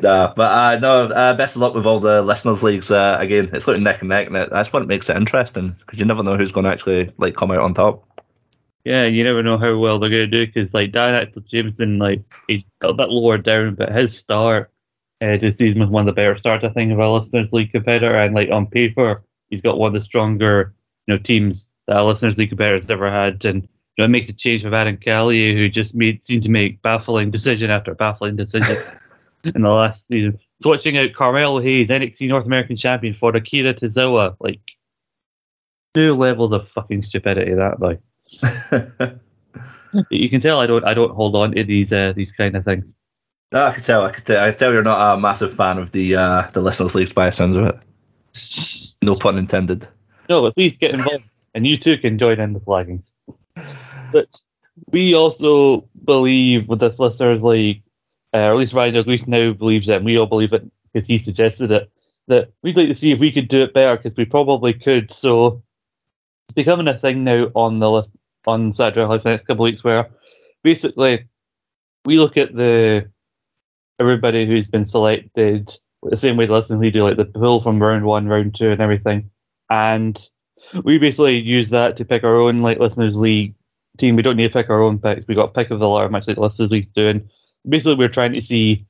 nah, 0.00 0.32
but 0.34 0.40
uh, 0.40 0.78
no, 0.80 1.08
uh, 1.08 1.34
best 1.34 1.56
of 1.56 1.62
luck 1.62 1.74
with 1.74 1.86
all 1.86 1.98
the 1.98 2.22
listeners 2.22 2.62
leagues. 2.62 2.90
Uh, 2.90 3.16
again, 3.18 3.50
it's 3.52 3.66
looking 3.66 3.82
neck 3.82 4.00
and 4.00 4.10
neck, 4.10 4.28
and 4.28 4.36
that's 4.36 4.72
what 4.72 4.86
makes 4.86 5.08
it 5.08 5.16
interesting 5.16 5.76
because 5.80 5.98
you 5.98 6.04
never 6.04 6.22
know 6.22 6.36
who's 6.36 6.52
going 6.52 6.64
to 6.64 6.70
actually 6.70 7.12
like 7.18 7.34
come 7.34 7.50
out 7.50 7.60
on 7.60 7.74
top. 7.74 8.04
Yeah, 8.84 9.04
you 9.04 9.22
never 9.24 9.42
know 9.42 9.58
how 9.58 9.76
well 9.76 9.98
they're 9.98 10.08
going 10.08 10.30
to 10.30 10.46
do 10.46 10.46
because 10.46 10.72
like 10.72 10.92
Dan 10.92 11.14
Axel 11.14 11.42
Jameson, 11.42 11.98
like 11.98 12.22
he's 12.48 12.62
a 12.82 12.92
bit 12.92 13.10
lower 13.10 13.36
down, 13.36 13.74
but 13.74 13.92
his 13.92 14.16
start 14.16 14.70
uh, 15.22 15.36
this 15.36 15.58
season 15.58 15.80
was 15.80 15.90
one 15.90 16.02
of 16.02 16.06
the 16.06 16.18
better 16.18 16.36
starts 16.38 16.64
I 16.64 16.70
think 16.70 16.90
of 16.92 16.98
a 16.98 17.10
listeners 17.10 17.52
league 17.52 17.72
competitor, 17.72 18.14
and 18.16 18.34
like 18.34 18.50
on 18.50 18.66
paper 18.66 19.22
he's 19.50 19.60
got 19.60 19.78
one 19.78 19.88
of 19.88 19.94
the 19.94 20.00
stronger 20.00 20.74
you 21.06 21.14
know 21.14 21.18
teams 21.18 21.68
that 21.86 21.98
a 21.98 22.04
listeners 22.04 22.38
league 22.38 22.48
competitor's 22.48 22.88
ever 22.88 23.10
had, 23.10 23.44
and 23.44 23.62
you 23.62 23.68
know 23.98 24.04
it 24.04 24.08
makes 24.08 24.30
a 24.30 24.32
change 24.32 24.64
with 24.64 24.72
Adam 24.72 24.96
Kelly, 24.96 25.54
who 25.54 25.68
just 25.68 25.94
made 25.94 26.24
seemed 26.24 26.44
to 26.44 26.48
make 26.48 26.80
baffling 26.80 27.30
decision 27.30 27.70
after 27.70 27.94
baffling 27.94 28.36
decision 28.36 28.78
in 29.44 29.60
the 29.60 29.68
last 29.68 30.06
season, 30.06 30.38
switching 30.62 30.96
out 30.96 31.12
Carmelo 31.12 31.60
Hayes, 31.60 31.90
NXT 31.90 32.28
North 32.28 32.46
American 32.46 32.76
champion 32.76 33.12
for 33.12 33.36
Akira 33.36 33.74
Tozawa, 33.74 34.36
like 34.40 34.60
two 35.92 36.14
levels 36.14 36.52
of 36.52 36.68
fucking 36.68 37.02
stupidity 37.02 37.52
that 37.52 37.78
by 37.78 37.98
you 40.10 40.30
can 40.30 40.40
tell 40.40 40.60
I 40.60 40.66
don't 40.66 40.84
I 40.84 40.94
don't 40.94 41.14
hold 41.14 41.34
on 41.34 41.52
to 41.52 41.64
these 41.64 41.92
uh, 41.92 42.12
these 42.14 42.32
kind 42.32 42.56
of 42.56 42.64
things. 42.64 42.96
I 43.52 43.72
can 43.72 43.82
tell. 43.82 44.04
I 44.04 44.12
can 44.12 44.24
tell. 44.24 44.44
I 44.44 44.50
can 44.50 44.58
tell 44.58 44.72
you're 44.72 44.82
not 44.82 45.14
a 45.14 45.20
massive 45.20 45.54
fan 45.54 45.78
of 45.78 45.90
the 45.92 46.16
uh, 46.16 46.50
the 46.52 46.60
listeners' 46.60 46.94
leagues 46.94 47.12
by 47.12 47.30
sounds 47.30 47.56
of 47.56 47.64
it. 47.66 48.96
No 49.02 49.16
pun 49.16 49.38
intended. 49.38 49.88
No, 50.28 50.42
but 50.42 50.54
please 50.54 50.76
get 50.76 50.94
involved, 50.94 51.24
and 51.54 51.66
you 51.66 51.76
too 51.76 51.98
can 51.98 52.18
join 52.18 52.38
in 52.38 52.52
the 52.52 52.60
flaggings. 52.60 53.12
But 54.12 54.28
we 54.92 55.14
also 55.14 55.88
believe 56.04 56.68
with 56.68 56.78
this 56.78 57.00
listeners' 57.00 57.42
league, 57.42 57.82
uh, 58.32 58.38
or 58.38 58.52
at 58.52 58.56
least 58.56 58.72
Ryan 58.72 58.94
Douglas 58.94 59.26
now 59.26 59.52
believes 59.52 59.88
it, 59.88 59.96
and 59.96 60.04
we 60.04 60.16
all 60.16 60.26
believe 60.26 60.52
it 60.52 60.64
because 60.92 61.08
he 61.08 61.18
suggested 61.18 61.72
it. 61.72 61.90
That 62.28 62.52
we'd 62.62 62.76
like 62.76 62.88
to 62.88 62.94
see 62.94 63.10
if 63.10 63.18
we 63.18 63.32
could 63.32 63.48
do 63.48 63.62
it 63.62 63.74
better 63.74 63.96
because 63.96 64.16
we 64.16 64.24
probably 64.24 64.72
could. 64.72 65.12
So 65.12 65.64
it's 66.48 66.54
becoming 66.54 66.86
a 66.86 66.96
thing 66.96 67.24
now 67.24 67.50
on 67.54 67.80
the 67.80 67.90
list 67.90 68.12
on 68.46 68.72
Saturday 68.72 69.06
the 69.06 69.30
next 69.30 69.46
couple 69.46 69.64
of 69.64 69.70
weeks 69.70 69.84
where 69.84 70.08
basically 70.62 71.26
we 72.04 72.18
look 72.18 72.36
at 72.36 72.54
the 72.54 73.08
everybody 73.98 74.46
who's 74.46 74.66
been 74.66 74.84
selected 74.84 75.76
the 76.02 76.16
same 76.16 76.36
way 76.36 76.46
the 76.46 76.52
listeners 76.52 76.78
we 76.78 76.90
do, 76.90 77.04
like 77.04 77.16
the 77.16 77.26
pool 77.26 77.62
from 77.62 77.82
round 77.82 78.04
one, 78.04 78.26
round 78.26 78.54
two, 78.54 78.70
and 78.70 78.80
everything. 78.80 79.30
And 79.68 80.18
we 80.84 80.98
basically 80.98 81.38
use 81.38 81.70
that 81.70 81.96
to 81.98 82.04
pick 82.04 82.24
our 82.24 82.36
own 82.36 82.62
like 82.62 82.78
listeners 82.78 83.14
league 83.14 83.54
team. 83.98 84.16
We 84.16 84.22
don't 84.22 84.36
need 84.36 84.48
to 84.48 84.52
pick 84.52 84.70
our 84.70 84.82
own 84.82 84.98
picks. 84.98 85.26
We 85.28 85.34
got 85.34 85.54
pick 85.54 85.70
of 85.70 85.78
the 85.78 85.88
litter, 85.88 86.08
much 86.08 86.26
like 86.26 86.38
listeners 86.38 86.70
league 86.70 86.92
doing. 86.94 87.28
Basically, 87.68 87.94
we're 87.94 88.08
trying 88.08 88.32
to 88.32 88.40
see 88.40 88.86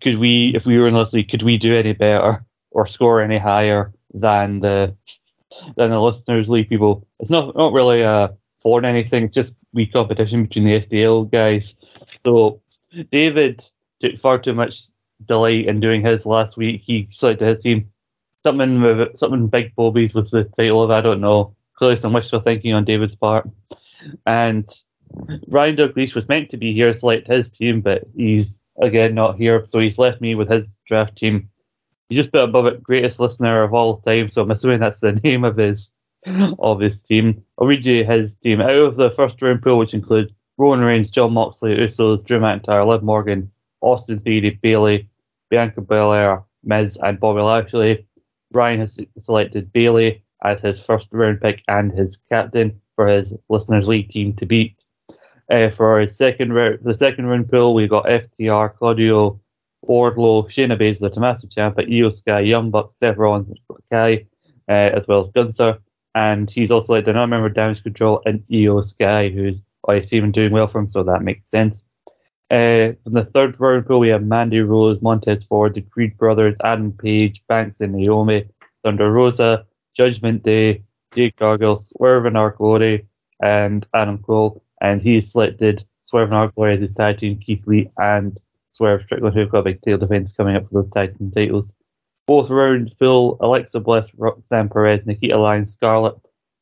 could 0.00 0.18
we, 0.18 0.52
if 0.54 0.66
we 0.66 0.78
were 0.78 0.88
in 0.88 0.94
this 0.94 1.12
league, 1.12 1.30
could 1.30 1.42
we 1.42 1.56
do 1.56 1.76
any 1.76 1.92
better 1.92 2.44
or 2.72 2.86
score 2.86 3.20
any 3.20 3.38
higher 3.38 3.92
than 4.12 4.60
the 4.60 4.94
than 5.76 5.90
the 5.90 6.00
listeners 6.00 6.48
league 6.48 6.68
people? 6.68 7.06
It's 7.20 7.30
not 7.30 7.56
not 7.56 7.72
really 7.72 8.02
a 8.02 8.36
for 8.62 8.84
anything. 8.84 9.30
Just 9.30 9.54
we 9.72 9.86
competition 9.86 10.44
between 10.44 10.64
the 10.64 10.80
SDL 10.80 11.30
guys. 11.30 11.76
So 12.24 12.60
David 13.10 13.64
took 14.00 14.20
far 14.20 14.38
too 14.38 14.54
much 14.54 14.88
delight 15.26 15.66
in 15.66 15.80
doing 15.80 16.02
his 16.02 16.26
last 16.26 16.56
week. 16.56 16.82
He 16.84 17.08
selected 17.12 17.46
his 17.46 17.62
team. 17.62 17.90
Something 18.42 18.82
with 18.82 19.18
something 19.18 19.46
big 19.48 19.74
Bobies 19.76 20.14
was 20.14 20.30
the 20.30 20.44
title 20.44 20.82
of 20.82 20.90
I 20.90 21.00
don't 21.00 21.20
know. 21.20 21.54
Clearly 21.74 21.96
some 21.96 22.12
wishful 22.12 22.40
thinking 22.40 22.74
on 22.74 22.84
David's 22.84 23.14
part. 23.14 23.48
And 24.26 24.68
Ryan 25.48 25.76
Douglas 25.76 26.14
was 26.14 26.28
meant 26.28 26.50
to 26.50 26.56
be 26.56 26.72
here 26.72 26.92
select 26.94 27.28
his 27.28 27.50
team, 27.50 27.80
but 27.80 28.04
he's 28.16 28.60
again 28.80 29.14
not 29.14 29.36
here, 29.36 29.64
so 29.66 29.78
he's 29.78 29.98
left 29.98 30.20
me 30.20 30.34
with 30.34 30.50
his 30.50 30.78
draft 30.86 31.16
team. 31.16 31.48
He 32.08 32.16
just 32.16 32.32
put 32.32 32.42
above 32.42 32.66
it 32.66 32.82
greatest 32.82 33.20
listener 33.20 33.62
of 33.62 33.74
all 33.74 33.98
time, 33.98 34.28
so 34.28 34.42
I'm 34.42 34.50
assuming 34.50 34.80
that's 34.80 35.00
the 35.00 35.12
name 35.24 35.44
of 35.44 35.56
his 35.56 35.92
of 36.26 36.80
his 36.80 37.02
team. 37.02 37.44
Read 37.58 37.84
his 37.84 38.36
team. 38.36 38.60
Out 38.60 38.70
of 38.70 38.96
the 38.96 39.10
first 39.10 39.40
round 39.42 39.62
pool, 39.62 39.78
which 39.78 39.94
includes 39.94 40.32
Roman 40.58 40.84
Reigns, 40.84 41.10
Jon 41.10 41.32
Moxley, 41.32 41.76
Usos, 41.76 42.24
Drew 42.24 42.38
McIntyre, 42.38 42.86
Liv 42.86 43.02
Morgan, 43.02 43.50
Austin 43.80 44.20
Theory, 44.20 44.58
Bayley, 44.62 45.08
Bianca 45.50 45.80
Belair, 45.80 46.44
Miz, 46.62 46.98
and 47.02 47.18
Bobby 47.18 47.40
Lashley. 47.40 48.06
Ryan 48.52 48.80
has 48.80 48.98
selected 49.20 49.72
Bayley 49.72 50.22
as 50.44 50.60
his 50.60 50.80
first 50.80 51.08
round 51.12 51.40
pick 51.40 51.62
and 51.68 51.92
his 51.92 52.18
captain 52.30 52.80
for 52.96 53.08
his 53.08 53.32
listeners' 53.48 53.88
league 53.88 54.10
team 54.10 54.34
to 54.34 54.46
beat. 54.46 54.76
Uh, 55.50 55.70
for 55.70 56.00
his 56.00 56.16
second 56.16 56.52
round, 56.52 56.78
the 56.82 56.94
second 56.94 57.26
round 57.26 57.50
pool, 57.50 57.74
we 57.74 57.88
got 57.88 58.06
FTR, 58.06 58.76
Claudio, 58.76 59.40
Wardlow, 59.86 60.46
Shayna 60.46 60.80
Baszler, 60.80 61.12
Tommaso 61.12 61.48
Ciampa, 61.48 61.88
Iyo 61.88 62.14
Sky, 62.14 62.40
Young 62.40 62.70
Bucks, 62.70 62.98
Seth 62.98 63.16
Rollins, 63.16 63.58
Kai, 63.90 64.26
uh, 64.68 64.72
as 64.72 65.04
well 65.08 65.26
as 65.26 65.32
Gunther 65.32 65.78
and 66.14 66.50
he's 66.50 66.70
also 66.70 66.92
like 66.94 67.04
the 67.04 67.12
non-member 67.12 67.48
damage 67.48 67.82
control 67.82 68.22
and 68.26 68.42
Iyo 68.50 68.84
Sky, 68.84 69.28
who's 69.28 69.62
I 69.88 69.94
assume 69.94 70.30
doing 70.30 70.52
well 70.52 70.68
for 70.68 70.78
him, 70.78 70.90
so 70.90 71.02
that 71.02 71.22
makes 71.22 71.50
sense. 71.50 71.82
Uh, 72.50 72.92
from 73.02 73.14
the 73.14 73.24
third 73.24 73.58
round 73.58 73.86
pool, 73.86 73.98
we 73.98 74.08
have 74.08 74.22
Mandy 74.22 74.60
Rose, 74.60 75.00
Montez 75.00 75.42
Ford, 75.44 75.74
the 75.74 75.80
Creed 75.80 76.16
brothers, 76.18 76.56
Adam 76.62 76.92
Page, 76.92 77.42
Banks 77.48 77.80
and 77.80 77.94
Naomi, 77.94 78.46
Thunder 78.84 79.10
Rosa, 79.10 79.64
Judgment 79.96 80.42
Day, 80.42 80.82
Jade 81.14 81.34
Cargill, 81.36 81.78
Swerve 81.78 82.26
in 82.26 82.36
Our 82.36 82.50
Glory, 82.50 83.06
and 83.42 83.86
Adam 83.94 84.18
Cole. 84.18 84.62
And 84.80 85.00
he 85.00 85.20
selected 85.20 85.84
Swerve 86.04 86.28
in 86.28 86.34
Our 86.34 86.48
Glory 86.48 86.74
as 86.74 86.82
his 86.82 86.92
tag 86.92 87.18
team, 87.18 87.38
Keith 87.38 87.66
Lee 87.66 87.90
and 87.96 88.38
Swerve 88.70 89.02
Strickland, 89.04 89.34
who've 89.34 89.50
got 89.50 89.60
a 89.60 89.64
big 89.64 89.82
tail 89.82 89.98
defense 89.98 90.30
coming 90.32 90.54
up 90.54 90.68
for 90.68 90.82
those 90.82 90.92
tag 90.92 91.18
team 91.18 91.30
titles. 91.30 91.74
Fourth 92.32 92.48
round, 92.48 92.94
Phil, 92.98 93.36
Alexa 93.42 93.78
Bliss, 93.78 94.10
Roxanne 94.16 94.70
Perez, 94.70 95.04
Nikita 95.04 95.36
Lyons, 95.36 95.74
Scarlett, 95.74 96.14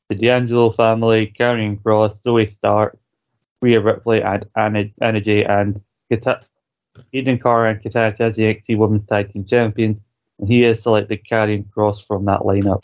the 0.08 0.16
D'Angelo 0.16 0.72
family, 0.72 1.32
Karrion 1.38 1.80
Kross, 1.80 2.20
Zoey 2.20 2.50
Stark, 2.50 2.98
Rhea 3.62 3.80
Ripley, 3.80 4.20
and 4.20 4.44
Anna, 4.56 5.20
Jay, 5.20 5.44
and 5.44 5.80
Kita, 6.10 6.42
Eden 7.12 7.38
Cara 7.38 7.70
and 7.70 7.80
Katana 7.80 8.16
as 8.18 8.34
the 8.34 8.42
NXT 8.42 8.78
Women's 8.78 9.06
Tag 9.06 9.32
Team 9.32 9.44
Champions. 9.44 10.02
And 10.40 10.48
he 10.48 10.62
has 10.62 10.82
selected 10.82 11.24
Karrion 11.24 11.64
Kross 11.68 12.04
from 12.04 12.24
that 12.24 12.40
lineup. 12.40 12.82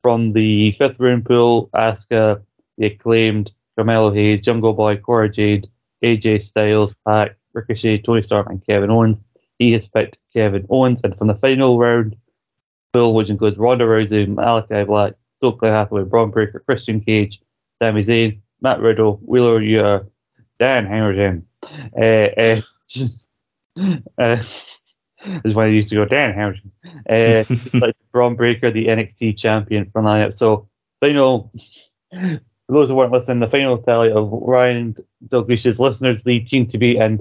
From 0.00 0.32
the 0.32 0.72
fifth 0.78 0.98
round 0.98 1.26
pool, 1.26 1.68
Asuka, 1.74 2.42
the 2.78 2.86
acclaimed 2.86 3.52
Carmelo 3.76 4.10
Hayes, 4.14 4.40
Jungle 4.40 4.72
Boy, 4.72 4.96
Cora 4.96 5.28
Jade, 5.28 5.68
AJ 6.02 6.42
Styles, 6.42 6.94
Pac, 7.06 7.36
Ricochet, 7.52 7.98
Toni 7.98 8.22
Storm, 8.22 8.46
and 8.48 8.66
Kevin 8.66 8.90
Owens. 8.90 9.22
He 9.58 9.72
has 9.72 9.86
picked 9.86 10.18
Kevin 10.32 10.66
Owens, 10.68 11.00
and 11.04 11.16
from 11.16 11.28
the 11.28 11.34
final 11.34 11.78
round, 11.78 12.16
pool, 12.92 13.14
which 13.14 13.30
includes 13.30 13.58
Ronda 13.58 13.84
Rousey, 13.84 14.26
Malakai 14.26 14.86
Black, 14.86 15.14
Stokely 15.38 15.68
Hathaway, 15.68 16.04
Bron 16.04 16.30
Breakker, 16.30 16.60
Christian 16.60 17.00
Cage, 17.00 17.40
Sami 17.82 18.04
Zayn, 18.04 18.40
Matt 18.60 18.80
Riddle, 18.80 19.20
Wheeler 19.24 19.60
Yuta, 19.60 20.06
Dan 20.58 20.86
Henderson. 20.86 21.46
Uh, 21.96 22.28
uh, 22.38 22.60
uh, 24.18 24.42
is 25.44 25.54
when 25.54 25.66
I 25.66 25.70
used 25.70 25.88
to 25.90 25.96
go, 25.96 26.04
Dan 26.04 26.34
Henderson. 26.34 26.72
Uh, 27.08 27.44
like 27.78 27.96
Bron 28.12 28.36
Breakker, 28.36 28.70
the 28.70 28.86
NXT 28.86 29.38
champion 29.38 29.90
from 29.90 30.04
lineup. 30.04 30.34
So, 30.34 30.68
final, 31.00 31.52
for 32.10 32.40
those 32.68 32.88
who 32.88 32.94
weren't 32.94 33.12
listening, 33.12 33.40
the 33.40 33.48
final 33.48 33.78
tally 33.78 34.10
of 34.10 34.30
Ryan 34.30 34.96
Douglas's 35.28 35.80
listeners 35.80 36.24
lead 36.24 36.48
team 36.48 36.66
to 36.68 36.78
be, 36.78 36.96
and 36.98 37.20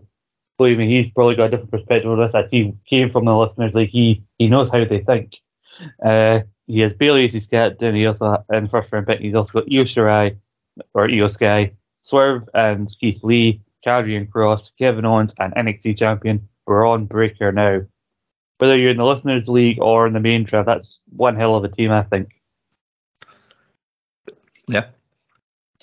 believe 0.57 0.77
me, 0.77 0.87
he's 0.87 1.11
probably 1.11 1.35
got 1.35 1.45
a 1.45 1.49
different 1.49 1.71
perspective 1.71 2.11
on 2.11 2.19
this. 2.19 2.35
I 2.35 2.45
see 2.45 2.73
came 2.89 3.09
from 3.09 3.25
the 3.25 3.35
listeners, 3.35 3.73
like 3.73 3.89
he 3.89 4.23
he 4.37 4.47
knows 4.47 4.69
how 4.69 4.83
they 4.85 4.99
think. 4.99 5.35
Uh, 6.03 6.41
he 6.67 6.79
has 6.79 6.93
Bayley 6.93 7.25
as 7.25 7.33
his 7.33 7.47
captain. 7.47 7.95
He 7.95 8.05
also 8.05 8.43
in 8.51 8.67
first 8.67 8.91
round 8.91 9.07
pick. 9.07 9.19
He's 9.19 9.35
also 9.35 9.53
got 9.53 9.71
Io 9.71 9.83
Shirai, 9.83 10.37
or 10.93 11.07
Iyo 11.07 11.31
Sky, 11.31 11.73
Swerve 12.01 12.47
and 12.53 12.93
Keith 12.99 13.23
Lee, 13.23 13.61
Karrion 13.85 14.29
Kross, 14.29 14.71
Kevin 14.77 15.05
Owens, 15.05 15.33
and 15.39 15.53
NXT 15.55 15.97
champion 15.97 16.47
Bron 16.65 17.05
Breakker 17.05 17.51
now. 17.51 17.81
Whether 18.59 18.77
you're 18.77 18.91
in 18.91 18.97
the 18.97 19.05
Listeners 19.05 19.47
League 19.47 19.81
or 19.81 20.07
in 20.07 20.13
the 20.13 20.19
main 20.19 20.43
draft, 20.43 20.67
that's 20.67 20.99
one 21.09 21.35
hell 21.35 21.55
of 21.55 21.63
a 21.63 21.69
team, 21.69 21.91
I 21.91 22.03
think. 22.03 22.29
Yeah. 24.67 24.85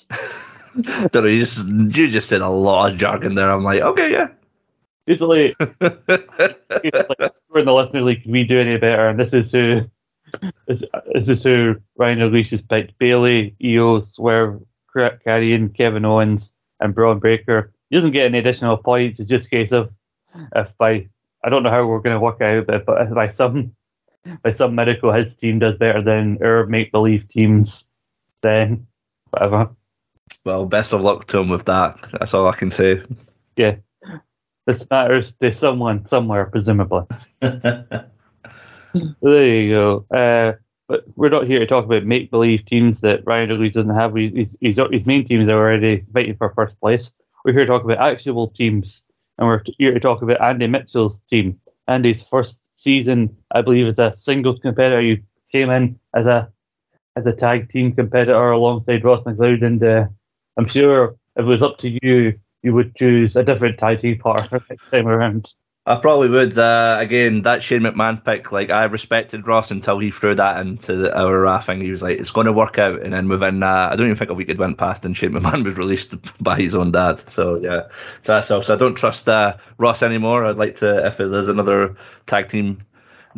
Don't 0.81 1.13
know, 1.13 1.25
you 1.25 1.41
just 1.41 1.67
you 1.67 2.09
just 2.09 2.29
said 2.29 2.41
a 2.41 2.49
lot 2.49 2.91
of 2.91 2.97
jargon 2.97 3.35
there. 3.35 3.51
I'm 3.51 3.63
like, 3.63 3.81
okay, 3.81 4.11
yeah. 4.11 4.29
Usually, 5.07 5.55
usually 5.59 7.05
like, 7.19 7.33
we're 7.49 7.59
in 7.59 7.65
the 7.65 7.73
Listeners 7.73 8.03
League. 8.03 8.23
Can 8.23 8.31
we 8.31 8.43
do 8.43 8.59
any 8.59 8.77
better? 8.77 9.09
And 9.09 9.19
this 9.19 9.33
is 9.33 9.51
who 9.51 9.81
this, 10.67 10.83
this 11.13 11.29
is 11.29 11.43
who 11.43 11.75
Ryan 11.97 12.21
Iglesias 12.21 12.51
has 12.51 12.61
picked: 12.61 12.97
Bayley, 12.99 13.55
Iyo, 13.61 14.05
Swerve, 14.05 14.61
Karrion, 14.95 15.75
Kevin 15.75 16.05
Owens, 16.05 16.53
and 16.79 16.93
Bron 16.93 17.19
Breakker. 17.19 17.73
He 17.89 17.95
doesn't 17.95 18.11
get 18.11 18.25
any 18.25 18.37
additional 18.37 18.77
points. 18.77 19.19
It's 19.19 19.29
just 19.29 19.47
a 19.47 19.49
case 19.49 19.71
of 19.71 19.91
if 20.55 20.77
by 20.77 21.09
I 21.43 21.49
don't 21.49 21.63
know 21.63 21.71
how 21.71 21.85
we're 21.85 21.99
going 21.99 22.15
to 22.15 22.19
work 22.19 22.41
out, 22.41 22.67
but 22.67 22.85
if 22.87 23.13
by 23.13 23.27
some 23.27 23.75
by 24.43 24.51
some 24.51 24.75
miracle 24.75 25.11
his 25.11 25.35
team 25.35 25.59
does 25.59 25.77
better 25.77 26.01
than 26.01 26.37
our 26.43 26.67
make 26.67 26.91
believe 26.91 27.27
teams, 27.27 27.87
then 28.41 28.85
whatever. 29.31 29.71
Well, 30.45 30.65
best 30.65 30.93
of 30.93 31.01
luck 31.01 31.27
to 31.27 31.39
him 31.39 31.49
with 31.49 31.65
that. 31.65 32.07
That's 32.11 32.33
all 32.33 32.47
I 32.47 32.55
can 32.55 32.71
say. 32.71 33.01
Yeah, 33.57 33.77
this 34.65 34.87
matters 34.89 35.33
to 35.41 35.51
someone 35.51 36.05
somewhere, 36.05 36.45
presumably. 36.45 37.03
there 37.41 38.05
you 39.23 39.69
go. 39.71 40.05
Uh, 40.13 40.53
but 40.87 41.05
we're 41.15 41.29
not 41.29 41.47
here 41.47 41.59
to 41.59 41.65
talk 41.65 41.85
about 41.85 42.03
make 42.03 42.29
believe 42.29 42.65
teams 42.65 42.99
that 43.01 43.25
Ryan 43.25 43.49
Douglas 43.49 43.73
doesn't 43.73 43.95
have. 43.95 44.13
His, 44.13 44.57
his, 44.61 44.79
his 44.91 45.05
main 45.05 45.23
team 45.23 45.41
is 45.41 45.49
already 45.49 46.03
fighting 46.13 46.35
for 46.35 46.53
first 46.53 46.79
place. 46.79 47.11
We're 47.45 47.53
here 47.53 47.65
to 47.65 47.71
talk 47.71 47.83
about 47.83 47.97
actual 47.97 48.49
teams, 48.49 49.03
and 49.37 49.47
we're 49.47 49.63
here 49.77 49.93
to 49.93 49.99
talk 49.99 50.21
about 50.21 50.41
Andy 50.41 50.67
Mitchell's 50.67 51.21
team. 51.21 51.59
Andy's 51.87 52.21
first 52.21 52.67
season, 52.75 53.35
I 53.51 53.61
believe, 53.61 53.87
as 53.87 53.99
a 53.99 54.13
singles 54.15 54.59
competitor. 54.59 55.01
You 55.01 55.23
came 55.51 55.69
in 55.69 55.99
as 56.13 56.25
a 56.25 56.51
as 57.15 57.25
a 57.25 57.33
tag 57.33 57.69
team 57.69 57.93
competitor 57.93 58.51
alongside 58.51 59.03
Ross 59.03 59.23
McLeod, 59.23 59.63
and 59.65 59.83
uh, 59.83 60.07
I'm 60.57 60.67
sure 60.67 61.15
if 61.35 61.43
it 61.43 61.43
was 61.43 61.63
up 61.63 61.77
to 61.79 61.97
you, 62.03 62.39
you 62.63 62.73
would 62.73 62.95
choose 62.95 63.35
a 63.35 63.43
different 63.43 63.79
tag 63.79 64.01
team 64.01 64.19
partner 64.19 64.63
next 64.69 64.89
time 64.91 65.07
around. 65.07 65.53
I 65.83 65.95
probably 65.95 66.29
would. 66.29 66.55
Uh, 66.55 66.97
again, 66.99 67.41
that 67.41 67.63
Shane 67.63 67.81
McMahon 67.81 68.23
pick, 68.23 68.51
like 68.51 68.69
I 68.69 68.83
respected 68.83 69.47
Ross 69.47 69.71
until 69.71 69.97
he 69.97 70.11
threw 70.11 70.35
that 70.35 70.59
into 70.59 70.95
the, 70.95 71.19
our 71.19 71.47
uh, 71.47 71.59
thing. 71.59 71.81
He 71.81 71.89
was 71.89 72.03
like, 72.03 72.19
"It's 72.19 72.29
going 72.29 72.45
to 72.45 72.53
work 72.53 72.77
out," 72.77 73.01
and 73.01 73.11
then 73.11 73.27
within, 73.27 73.63
uh, 73.63 73.89
I 73.91 73.95
don't 73.95 74.05
even 74.05 74.15
think 74.15 74.29
a 74.29 74.35
week 74.35 74.49
had 74.49 74.59
went 74.59 74.77
past, 74.77 75.05
and 75.05 75.17
Shane 75.17 75.31
McMahon 75.31 75.63
was 75.65 75.77
released 75.77 76.13
by 76.43 76.59
his 76.59 76.75
own 76.75 76.91
dad. 76.91 77.27
So 77.31 77.55
yeah, 77.59 77.87
so 78.21 78.33
that's 78.33 78.51
all. 78.51 78.61
So 78.61 78.75
I 78.75 78.77
don't 78.77 78.93
trust 78.93 79.27
uh, 79.27 79.57
Ross 79.79 80.03
anymore. 80.03 80.45
I'd 80.45 80.57
like 80.57 80.75
to, 80.77 81.07
if 81.07 81.17
there's 81.17 81.47
another 81.47 81.95
tag 82.27 82.49
team 82.49 82.83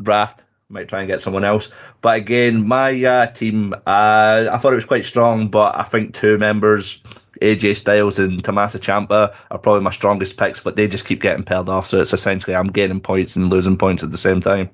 draft, 0.01 0.43
might 0.67 0.89
try 0.89 0.99
and 0.99 1.07
get 1.07 1.21
someone 1.21 1.45
else. 1.45 1.69
But 2.01 2.17
again, 2.17 2.67
my 2.67 3.01
uh, 3.05 3.27
team, 3.27 3.73
uh, 3.73 4.49
I 4.51 4.57
thought 4.57 4.73
it 4.73 4.77
was 4.77 4.85
quite 4.85 5.05
strong, 5.05 5.47
but 5.47 5.77
I 5.77 5.83
think 5.83 6.13
two 6.13 6.37
members 6.37 7.01
AJ 7.41 7.77
Styles 7.77 8.19
and 8.19 8.43
Tommaso 8.43 8.77
Ciampa 8.77 9.35
are 9.51 9.57
probably 9.57 9.81
my 9.81 9.91
strongest 9.91 10.37
picks, 10.37 10.59
but 10.59 10.75
they 10.75 10.87
just 10.87 11.05
keep 11.05 11.21
getting 11.21 11.43
paired 11.43 11.69
off. 11.69 11.89
So 11.89 12.01
it's 12.01 12.13
essentially 12.13 12.55
I'm 12.55 12.67
gaining 12.67 13.01
points 13.01 13.35
and 13.35 13.49
losing 13.49 13.77
points 13.77 14.03
at 14.03 14.11
the 14.11 14.17
same 14.17 14.41
time. 14.41 14.69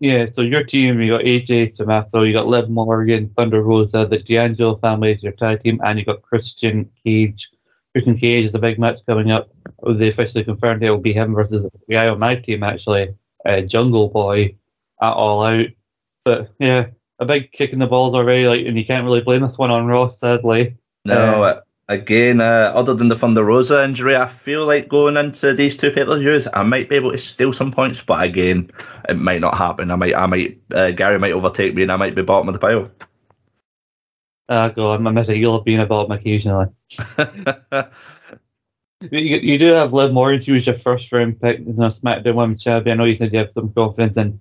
Yeah, 0.00 0.26
so 0.32 0.40
your 0.40 0.64
team, 0.64 1.00
you 1.00 1.12
got 1.12 1.24
AJ 1.24 1.74
Tommaso, 1.74 2.22
you 2.22 2.32
got 2.32 2.46
Liv 2.46 2.70
Morgan, 2.70 3.30
Thunder 3.36 3.62
Rosa, 3.62 4.06
the 4.08 4.18
D'Angelo 4.18 4.76
family 4.76 5.12
is 5.12 5.22
your 5.22 5.32
tag 5.32 5.62
team, 5.62 5.78
and 5.84 5.98
you 5.98 6.04
got 6.06 6.22
Christian 6.22 6.90
Cage. 7.04 7.50
Christian 7.92 8.18
Cage 8.18 8.46
is 8.46 8.54
a 8.54 8.58
big 8.58 8.78
match 8.78 9.00
coming 9.06 9.30
up. 9.30 9.50
They 9.86 10.08
officially 10.08 10.42
confirmed 10.42 10.82
it 10.82 10.90
will 10.90 10.98
be 10.98 11.12
him 11.12 11.34
versus 11.34 11.62
the 11.64 11.94
guy 11.94 12.08
on 12.08 12.18
my 12.18 12.36
team, 12.36 12.62
actually, 12.62 13.14
uh, 13.44 13.60
Jungle 13.60 14.08
Boy, 14.08 14.56
at 15.02 15.12
All 15.12 15.44
Out. 15.44 15.66
But 16.24 16.50
yeah, 16.58 16.86
a 17.18 17.26
big 17.26 17.52
kick 17.52 17.72
in 17.74 17.78
the 17.78 17.86
balls 17.86 18.14
already, 18.14 18.46
like, 18.46 18.66
and 18.66 18.78
you 18.78 18.86
can't 18.86 19.04
really 19.04 19.20
blame 19.20 19.42
this 19.42 19.58
one 19.58 19.70
on 19.70 19.86
Ross, 19.86 20.18
sadly. 20.18 20.76
No, 21.04 21.44
uh, 21.44 21.60
again, 21.88 22.40
uh, 22.40 22.72
other 22.74 22.94
than 22.94 23.08
the 23.08 23.16
Thunder 23.16 23.44
Rosa 23.44 23.84
injury, 23.84 24.16
I 24.16 24.26
feel 24.26 24.66
like 24.66 24.88
going 24.88 25.16
into 25.16 25.52
these 25.52 25.76
two 25.76 25.90
pay 25.90 26.04
per 26.04 26.18
views, 26.18 26.48
I 26.52 26.62
might 26.62 26.88
be 26.88 26.96
able 26.96 27.12
to 27.12 27.18
steal 27.18 27.52
some 27.52 27.72
points, 27.72 28.02
but 28.02 28.22
again, 28.22 28.70
it 29.08 29.18
might 29.18 29.40
not 29.40 29.56
happen. 29.56 29.90
I 29.90 29.96
might, 29.96 30.14
I 30.14 30.26
might, 30.26 30.60
uh, 30.72 30.92
Gary 30.92 31.18
might 31.18 31.32
overtake 31.32 31.74
me, 31.74 31.82
and 31.82 31.92
I 31.92 31.96
might 31.96 32.14
be 32.14 32.22
bottom 32.22 32.48
of 32.48 32.54
the 32.54 32.58
pile. 32.58 32.90
Ah, 34.48 34.64
uh, 34.64 34.68
God, 34.68 34.94
I'm 34.94 35.06
admitting 35.06 35.40
you'll 35.40 35.58
have 35.58 35.64
been 35.64 35.80
a 35.80 35.86
bottom 35.86 36.12
occasionally. 36.12 36.66
you, 39.10 39.18
you, 39.18 39.58
do 39.58 39.66
have 39.68 39.94
Liv 39.94 40.12
Morgan. 40.12 40.40
She 40.40 40.52
was 40.52 40.66
your 40.66 40.76
first 40.76 41.10
round 41.12 41.40
pick 41.40 41.60
as 41.60 41.66
a 41.66 42.00
SmackDown 42.00 42.34
Women's 42.34 42.62
Champion. 42.62 42.98
I 42.98 42.98
know 42.98 43.08
you 43.08 43.16
said 43.16 43.32
you 43.32 43.38
have 43.38 43.52
some 43.54 43.72
confidence 43.72 44.18
in 44.18 44.40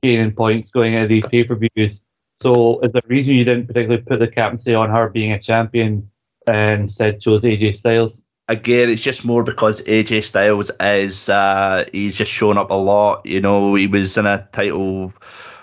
gaining 0.00 0.32
points 0.32 0.70
going 0.70 0.94
into 0.94 1.08
these 1.08 1.26
pay 1.26 1.42
per 1.44 1.56
views. 1.56 2.00
So 2.40 2.80
is 2.80 2.92
the 2.92 3.02
reason 3.06 3.34
you 3.34 3.44
didn't 3.44 3.66
particularly 3.66 4.02
put 4.02 4.18
the 4.18 4.28
captaincy 4.28 4.74
on 4.74 4.90
her 4.90 5.08
being 5.08 5.32
a 5.32 5.38
champion 5.38 6.10
and 6.46 6.90
said 6.90 7.20
chose 7.20 7.42
AJ 7.42 7.76
Styles? 7.76 8.24
Again, 8.48 8.90
it's 8.90 9.02
just 9.02 9.24
more 9.24 9.44
because 9.44 9.80
AJ 9.82 10.24
Styles 10.24 10.70
is 10.80 11.28
uh, 11.28 11.84
he's 11.92 12.16
just 12.16 12.32
shown 12.32 12.58
up 12.58 12.70
a 12.70 12.74
lot. 12.74 13.24
You 13.24 13.40
know, 13.40 13.74
he 13.74 13.86
was 13.86 14.18
in 14.18 14.26
a 14.26 14.48
title 14.52 15.12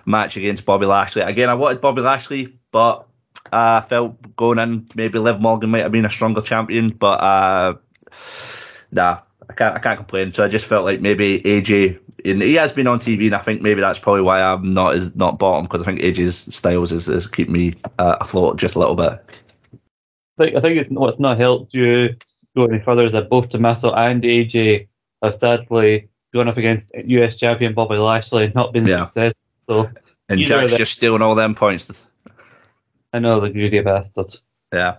match 0.05 0.37
against 0.37 0.65
Bobby 0.65 0.85
Lashley. 0.85 1.21
Again, 1.21 1.49
I 1.49 1.53
wanted 1.55 1.81
Bobby 1.81 2.01
Lashley, 2.01 2.57
but 2.71 3.05
uh, 3.51 3.81
I 3.83 3.85
felt 3.87 4.35
going 4.35 4.59
in 4.59 4.87
maybe 4.95 5.19
Liv 5.19 5.41
Morgan 5.41 5.69
might 5.69 5.83
have 5.83 5.91
been 5.91 6.05
a 6.05 6.09
stronger 6.09 6.41
champion, 6.41 6.91
but 6.91 7.21
uh, 7.21 7.73
nah, 8.91 9.19
I 9.49 9.53
can't 9.53 9.75
I 9.75 9.79
can't 9.79 9.97
complain. 9.97 10.33
So 10.33 10.43
I 10.43 10.47
just 10.47 10.65
felt 10.65 10.85
like 10.85 11.01
maybe 11.01 11.41
AJ 11.41 11.99
and 12.25 12.41
he 12.41 12.53
has 12.55 12.73
been 12.73 12.87
on 12.87 12.99
TV, 12.99 13.25
and 13.27 13.35
I 13.35 13.39
think 13.39 13.61
maybe 13.61 13.81
that's 13.81 13.99
probably 13.99 14.21
why 14.21 14.41
I'm 14.41 14.73
not 14.73 14.95
as 14.95 15.15
not 15.15 15.39
bottom 15.39 15.65
because 15.65 15.81
I 15.81 15.85
think 15.85 15.99
AJ's 15.99 16.53
styles 16.53 16.91
is, 16.91 17.09
is 17.09 17.27
keeping 17.27 17.53
me 17.53 17.73
uh, 17.97 18.17
afloat 18.21 18.57
just 18.57 18.75
a 18.75 18.79
little 18.79 18.95
bit. 18.95 19.23
I 20.39 20.43
think 20.43 20.55
I 20.55 20.61
think 20.61 20.77
it's 20.77 20.89
what's 20.89 21.19
not 21.19 21.37
helped 21.37 21.73
you 21.73 22.15
go 22.55 22.65
any 22.65 22.79
further 22.79 23.05
is 23.05 23.11
that 23.11 23.29
both 23.29 23.49
Tommaso 23.49 23.93
and 23.93 24.23
AJ 24.23 24.87
have 25.23 25.37
sadly 25.39 26.09
gone 26.33 26.47
up 26.47 26.57
against 26.57 26.91
US 26.95 27.35
champion 27.35 27.73
Bobby 27.73 27.97
Lashley 27.97 28.45
and 28.45 28.55
not 28.55 28.73
been 28.73 28.85
yeah. 28.85 29.05
successful. 29.05 29.35
So 29.67 29.89
and 30.29 30.39
Jack's 30.41 30.77
just 30.77 30.93
stealing 30.93 31.21
all 31.21 31.35
them 31.35 31.55
points. 31.55 31.91
I 33.13 33.19
know 33.19 33.39
the 33.39 33.49
greedy 33.49 33.81
bastards. 33.81 34.43
Yeah. 34.71 34.97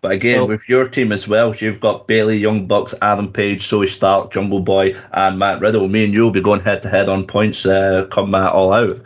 But 0.00 0.12
again, 0.12 0.46
with 0.46 0.66
your 0.68 0.88
team 0.88 1.12
as 1.12 1.28
well, 1.28 1.54
you've 1.54 1.80
got 1.80 2.06
Bayley, 2.06 2.38
Young 2.38 2.66
Bucks, 2.66 2.94
Adam 3.02 3.30
Page, 3.30 3.68
Zoey 3.68 3.88
Stark, 3.88 4.32
Jungle 4.32 4.60
Boy, 4.60 4.96
and 5.12 5.38
Matt 5.38 5.60
Riddle. 5.60 5.88
Me 5.88 6.04
and 6.04 6.14
you 6.14 6.22
will 6.22 6.30
be 6.30 6.40
going 6.40 6.60
head 6.60 6.82
to 6.82 6.88
head 6.88 7.08
on 7.08 7.26
points 7.26 7.66
uh, 7.66 8.06
come 8.10 8.34
uh, 8.34 8.48
all 8.48 8.72
out. 8.72 8.98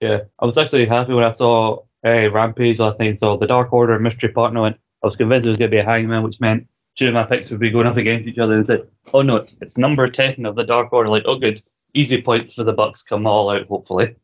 Yeah, 0.00 0.20
I 0.38 0.44
was 0.44 0.58
actually 0.58 0.84
happy 0.84 1.14
when 1.14 1.24
I 1.24 1.30
saw 1.30 1.78
uh, 2.04 2.30
Rampage 2.30 2.78
last 2.78 2.98
night. 2.98 3.20
So 3.20 3.36
the 3.36 3.46
Dark 3.46 3.72
Order 3.72 3.98
mystery 3.98 4.28
partner, 4.30 4.66
and 4.66 4.76
I 5.02 5.06
was 5.06 5.16
convinced 5.16 5.46
it 5.46 5.50
was 5.50 5.58
going 5.58 5.70
to 5.70 5.74
be 5.74 5.80
a 5.80 5.84
hangman, 5.84 6.22
which 6.22 6.40
meant 6.40 6.66
two 6.94 7.08
of 7.08 7.14
my 7.14 7.24
picks 7.24 7.50
would 7.50 7.60
be 7.60 7.70
going 7.70 7.86
up 7.86 7.96
against 7.96 8.28
each 8.28 8.38
other. 8.38 8.54
And 8.54 8.66
said, 8.66 8.86
"Oh 9.14 9.22
no, 9.22 9.36
it's 9.36 9.56
it's 9.62 9.78
number 9.78 10.08
ten 10.08 10.44
of 10.44 10.56
the 10.56 10.64
Dark 10.64 10.92
Order." 10.92 11.08
Like, 11.08 11.24
oh 11.26 11.38
good, 11.38 11.62
easy 11.94 12.20
points 12.20 12.52
for 12.52 12.64
the 12.64 12.72
Bucks 12.72 13.02
come 13.02 13.26
all 13.26 13.48
out. 13.48 13.66
Hopefully. 13.66 14.14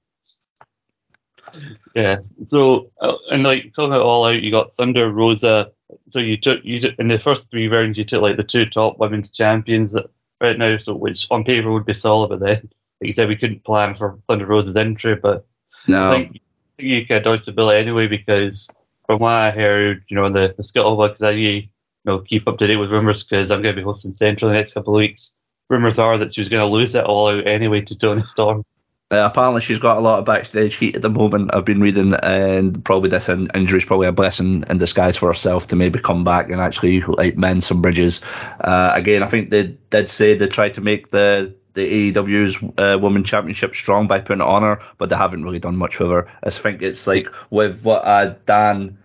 Yeah. 1.94 2.18
So 2.48 2.90
uh, 3.00 3.14
and 3.30 3.42
like 3.42 3.72
talking 3.74 3.92
about 3.92 4.02
all 4.02 4.26
out, 4.26 4.42
you 4.42 4.50
got 4.50 4.72
Thunder 4.72 5.10
Rosa, 5.10 5.70
so 6.10 6.18
you 6.18 6.36
took 6.36 6.64
you 6.64 6.80
took, 6.80 6.94
in 6.98 7.08
the 7.08 7.18
first 7.18 7.50
three 7.50 7.68
rounds 7.68 7.98
you 7.98 8.04
took 8.04 8.22
like 8.22 8.36
the 8.36 8.42
two 8.42 8.66
top 8.66 8.98
women's 8.98 9.30
champions 9.30 9.92
that, 9.92 10.10
right 10.40 10.58
now, 10.58 10.76
so 10.78 10.94
which 10.94 11.26
on 11.30 11.44
paper 11.44 11.72
would 11.72 11.86
be 11.86 11.94
solid, 11.94 12.28
but 12.28 12.40
then 12.40 12.68
like 13.00 13.08
you 13.08 13.14
said 13.14 13.28
we 13.28 13.36
couldn't 13.36 13.64
plan 13.64 13.94
for 13.94 14.18
Thunder 14.28 14.46
Rosa's 14.46 14.76
entry, 14.76 15.14
but 15.16 15.46
no. 15.86 16.10
I 16.10 16.16
think, 16.16 16.40
you 16.78 17.04
can 17.06 17.22
dodge 17.22 17.46
the 17.46 17.52
bullet 17.52 17.76
anyway 17.76 18.06
because 18.06 18.68
from 19.06 19.20
what 19.20 19.32
I 19.32 19.50
heard, 19.50 20.04
you 20.08 20.16
know, 20.16 20.30
the 20.30 20.54
the 20.56 20.62
scuttlebutt 20.62 21.08
because 21.08 21.22
I 21.22 21.30
you 21.30 21.68
know 22.04 22.20
keep 22.20 22.46
up 22.46 22.58
to 22.58 22.66
date 22.66 22.76
with 22.76 22.92
rumors 22.92 23.24
because 23.24 23.50
I'm 23.50 23.62
going 23.62 23.74
to 23.74 23.80
be 23.80 23.84
hosting 23.84 24.12
Central 24.12 24.48
in 24.48 24.54
the 24.54 24.58
next 24.58 24.74
couple 24.74 24.94
of 24.94 24.98
weeks. 24.98 25.34
Rumors 25.68 25.98
are 25.98 26.16
that 26.18 26.32
she 26.32 26.40
was 26.40 26.48
going 26.48 26.66
to 26.66 26.72
lose 26.72 26.94
it 26.94 27.04
all 27.04 27.28
out 27.28 27.46
anyway 27.46 27.80
to 27.82 27.96
Toni 27.96 28.24
Storm. 28.26 28.64
Uh, 29.10 29.26
apparently, 29.30 29.62
she's 29.62 29.78
got 29.78 29.96
a 29.96 30.00
lot 30.00 30.18
of 30.18 30.26
backstage 30.26 30.74
heat 30.74 30.94
at 30.94 31.00
the 31.00 31.08
moment. 31.08 31.54
I've 31.54 31.64
been 31.64 31.80
reading, 31.80 32.12
and 32.22 32.84
probably 32.84 33.08
this 33.08 33.30
in- 33.30 33.50
injury 33.54 33.78
is 33.78 33.86
probably 33.86 34.06
a 34.06 34.12
blessing 34.12 34.64
in 34.68 34.76
disguise 34.76 35.16
for 35.16 35.28
herself 35.28 35.66
to 35.68 35.76
maybe 35.76 35.98
come 35.98 36.24
back 36.24 36.50
and 36.50 36.60
actually 36.60 37.00
like 37.00 37.38
mend 37.38 37.64
some 37.64 37.80
bridges. 37.80 38.20
Uh, 38.60 38.90
again, 38.94 39.22
I 39.22 39.28
think 39.28 39.48
they 39.48 39.78
did 39.88 40.10
say 40.10 40.34
they 40.34 40.46
tried 40.46 40.74
to 40.74 40.82
make 40.82 41.10
the 41.10 41.54
the 41.72 42.12
AEW's 42.12 42.58
uh, 42.76 42.98
Women 42.98 43.24
Championship 43.24 43.74
strong 43.74 44.08
by 44.08 44.20
putting 44.20 44.42
it 44.42 44.48
on 44.48 44.62
her, 44.62 44.80
but 44.98 45.08
they 45.08 45.16
haven't 45.16 45.44
really 45.44 45.60
done 45.60 45.76
much 45.76 45.98
with 45.98 46.10
her. 46.10 46.28
I 46.42 46.50
think 46.50 46.82
it's 46.82 47.06
like 47.06 47.28
with 47.50 47.84
what 47.84 48.04
uh, 48.04 48.34
Dan 48.46 48.98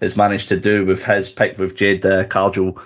has 0.00 0.16
managed 0.16 0.48
to 0.50 0.60
do 0.60 0.84
with 0.84 1.02
his 1.02 1.30
pick 1.30 1.58
with 1.58 1.76
Jade 1.76 2.04
uh, 2.04 2.24
Cargill 2.24 2.80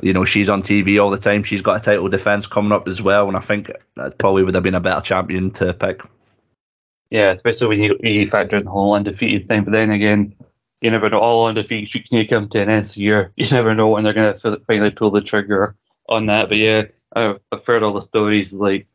you 0.00 0.12
know, 0.12 0.24
she's 0.24 0.48
on 0.48 0.62
TV 0.62 1.02
all 1.02 1.10
the 1.10 1.18
time. 1.18 1.42
She's 1.42 1.62
got 1.62 1.80
a 1.80 1.84
title 1.84 2.08
defense 2.08 2.46
coming 2.46 2.72
up 2.72 2.88
as 2.88 3.02
well, 3.02 3.28
and 3.28 3.36
I 3.36 3.40
think 3.40 3.70
that 3.96 4.18
probably 4.18 4.44
would 4.44 4.54
have 4.54 4.64
been 4.64 4.74
a 4.74 4.80
better 4.80 5.00
champion 5.00 5.50
to 5.52 5.74
pick. 5.74 6.00
Yeah, 7.10 7.32
especially 7.32 7.66
when 7.68 7.80
you, 7.80 7.98
you 8.00 8.26
factor 8.26 8.56
in 8.56 8.64
the 8.64 8.70
whole 8.70 8.94
undefeated 8.94 9.46
thing. 9.46 9.64
But 9.64 9.72
then 9.72 9.90
again, 9.90 10.34
you 10.80 10.90
never 10.90 11.10
know. 11.10 11.18
All 11.18 11.52
defeat 11.52 11.92
can 11.92 12.18
you 12.18 12.26
come 12.26 12.48
to 12.48 12.62
an 12.62 12.70
end, 12.70 12.86
so 12.86 13.00
you 13.00 13.26
you 13.36 13.46
never 13.50 13.74
know 13.74 13.88
when 13.88 14.04
they're 14.04 14.12
going 14.12 14.36
to 14.36 14.60
finally 14.66 14.90
pull 14.90 15.10
the 15.10 15.20
trigger 15.20 15.76
on 16.08 16.26
that. 16.26 16.48
But 16.48 16.58
yeah, 16.58 16.84
I've, 17.14 17.38
I've 17.52 17.66
heard 17.66 17.82
all 17.82 17.92
the 17.92 18.02
stories 18.02 18.52
like 18.52 18.86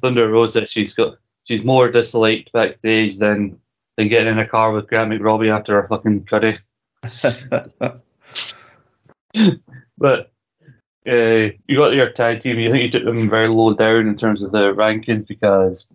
Thunder 0.00 0.28
Rosa. 0.28 0.66
She's 0.66 0.92
got 0.92 1.18
she's 1.44 1.62
more 1.62 1.90
disliked 1.90 2.52
backstage 2.52 3.18
than 3.18 3.60
than 3.96 4.08
getting 4.08 4.32
in 4.32 4.38
a 4.38 4.46
car 4.46 4.72
with 4.72 4.88
Grant 4.88 5.10
McRobbie 5.10 5.54
after 5.54 5.78
a 5.78 5.86
fucking 5.86 6.24
curry. 6.24 6.58
but 9.98 10.32
uh, 11.06 11.52
you 11.66 11.76
got 11.76 11.94
your 11.94 12.10
tag 12.10 12.42
team. 12.42 12.58
You 12.58 12.70
think 12.70 12.82
you 12.82 12.90
took 12.90 13.04
them 13.04 13.30
very 13.30 13.48
low 13.48 13.74
down 13.74 14.08
in 14.08 14.16
terms 14.16 14.42
of 14.42 14.52
the 14.52 14.72
rankings 14.74 15.26
because, 15.26 15.88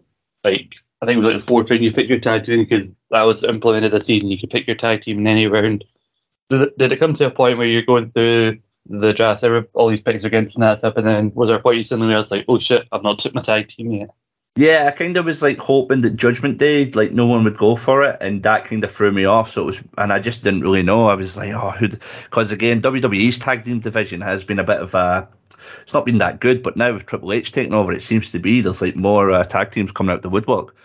like, 0.43 0.69
I 1.01 1.05
think 1.05 1.17
it 1.17 1.21
was 1.21 1.33
like 1.33 1.41
the 1.41 1.47
fourth 1.47 1.69
round 1.69 1.83
you 1.83 1.93
picked 1.93 2.09
your 2.09 2.19
tag 2.19 2.45
team 2.45 2.63
because 2.63 2.87
that 3.09 3.23
was 3.23 3.43
implemented 3.43 3.91
this 3.91 4.05
season. 4.05 4.29
You 4.29 4.39
could 4.39 4.51
pick 4.51 4.67
your 4.67 4.75
tag 4.75 5.01
team 5.01 5.19
in 5.19 5.27
any 5.27 5.47
round. 5.47 5.83
Did 6.49 6.61
it, 6.61 6.77
did 6.77 6.91
it 6.91 6.99
come 6.99 7.13
to 7.15 7.25
a 7.25 7.31
point 7.31 7.57
where 7.57 7.67
you're 7.67 7.81
going 7.81 8.11
through 8.11 8.59
the 8.87 9.13
draft, 9.13 9.43
all 9.73 9.89
these 9.89 10.01
picks 10.01 10.23
against 10.23 10.59
that 10.59 10.83
up, 10.83 10.97
and 10.97 11.07
then 11.07 11.31
was 11.33 11.47
there 11.47 11.57
a 11.57 11.61
point 11.61 11.77
you 11.77 11.83
suddenly 11.83 12.09
realized 12.09 12.31
like, 12.31 12.45
oh 12.47 12.59
shit, 12.59 12.87
I've 12.91 13.03
not 13.03 13.19
took 13.19 13.33
my 13.33 13.41
tag 13.41 13.69
team 13.69 13.91
yet? 13.91 14.11
Yeah, 14.57 14.85
I 14.87 14.91
kind 14.91 15.15
of 15.15 15.25
was 15.25 15.41
like 15.41 15.59
hoping 15.59 16.01
that 16.01 16.17
Judgment 16.17 16.57
Day, 16.57 16.91
like 16.91 17.13
no 17.13 17.25
one 17.25 17.45
would 17.45 17.57
go 17.57 17.77
for 17.77 18.03
it, 18.03 18.17
and 18.19 18.43
that 18.43 18.65
kind 18.65 18.83
of 18.83 18.91
threw 18.91 19.11
me 19.11 19.23
off. 19.23 19.53
So 19.53 19.61
it 19.61 19.65
was, 19.65 19.79
and 19.97 20.11
I 20.11 20.19
just 20.19 20.43
didn't 20.43 20.61
really 20.61 20.83
know. 20.83 21.07
I 21.07 21.15
was 21.15 21.37
like, 21.37 21.53
oh, 21.53 21.71
who? 21.71 21.87
Because 21.87 22.51
again, 22.51 22.81
WWE's 22.81 23.39
tag 23.39 23.63
team 23.63 23.79
division 23.79 24.19
has 24.19 24.43
been 24.43 24.59
a 24.59 24.63
bit 24.65 24.81
of 24.81 24.93
a, 24.93 25.29
it's 25.81 25.93
not 25.93 26.05
been 26.05 26.17
that 26.17 26.41
good. 26.41 26.63
But 26.63 26.75
now 26.75 26.93
with 26.93 27.05
Triple 27.05 27.31
H 27.31 27.53
taking 27.53 27.73
over, 27.73 27.93
it 27.93 28.01
seems 28.01 28.31
to 28.31 28.39
be 28.39 28.59
there's 28.59 28.81
like 28.81 28.97
more 28.97 29.31
uh, 29.31 29.45
tag 29.45 29.71
teams 29.71 29.91
coming 29.91 30.13
out 30.13 30.21
the 30.21 30.29
woodwork. 30.29 30.75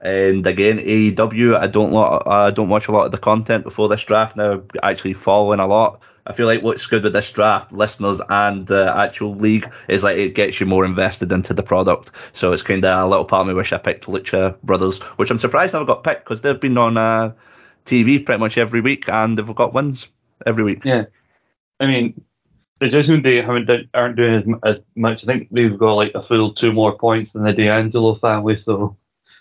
And 0.00 0.46
again, 0.46 0.78
AEW, 0.78 1.56
I 1.58 1.66
don't 1.66 1.90
lot, 1.90 2.28
I 2.28 2.52
don't 2.52 2.68
watch 2.68 2.86
a 2.86 2.92
lot 2.92 3.06
of 3.06 3.10
the 3.10 3.18
content 3.18 3.64
before 3.64 3.88
this 3.88 4.04
draft 4.04 4.36
now. 4.36 4.62
Actually, 4.84 5.14
following 5.14 5.58
a 5.58 5.66
lot. 5.66 6.00
I 6.26 6.32
feel 6.32 6.46
like 6.46 6.62
what's 6.62 6.86
good 6.86 7.04
with 7.04 7.12
this 7.12 7.30
draft, 7.30 7.72
listeners 7.72 8.20
and 8.28 8.66
the 8.66 8.92
actual 8.96 9.34
league, 9.34 9.70
is 9.88 10.02
like 10.02 10.16
it 10.16 10.34
gets 10.34 10.58
you 10.58 10.66
more 10.66 10.84
invested 10.84 11.30
into 11.30 11.54
the 11.54 11.62
product. 11.62 12.10
So 12.32 12.52
it's 12.52 12.62
kind 12.62 12.84
of 12.84 13.04
a 13.04 13.08
little 13.08 13.24
part 13.24 13.42
of 13.42 13.46
me 13.48 13.54
wish 13.54 13.72
I 13.72 13.78
picked 13.78 14.06
Lucha 14.06 14.60
Brothers, 14.62 14.98
which 15.18 15.30
I'm 15.30 15.38
surprised 15.38 15.74
I 15.74 15.78
never 15.78 15.86
got 15.86 16.04
picked 16.04 16.24
because 16.24 16.40
they've 16.40 16.60
been 16.60 16.78
on 16.78 16.96
uh, 16.96 17.32
TV 17.84 18.24
pretty 18.24 18.40
much 18.40 18.58
every 18.58 18.80
week 18.80 19.08
and 19.08 19.38
they've 19.38 19.54
got 19.54 19.72
wins 19.72 20.08
every 20.44 20.64
week. 20.64 20.84
Yeah, 20.84 21.04
I 21.78 21.86
mean, 21.86 22.20
the 22.80 22.88
Judgment 22.88 23.22
Day 23.22 23.40
haven't 23.40 23.66
done, 23.66 23.88
aren't 23.94 24.16
doing 24.16 24.60
as, 24.64 24.76
as, 24.76 24.82
much. 24.96 25.24
I 25.24 25.26
think 25.26 25.48
they've 25.50 25.78
got 25.78 25.94
like 25.94 26.12
a 26.14 26.22
full 26.22 26.52
two 26.52 26.72
more 26.72 26.98
points 26.98 27.32
than 27.32 27.44
the 27.44 27.52
D'Angelo 27.52 28.14
family. 28.16 28.56
So 28.56 28.96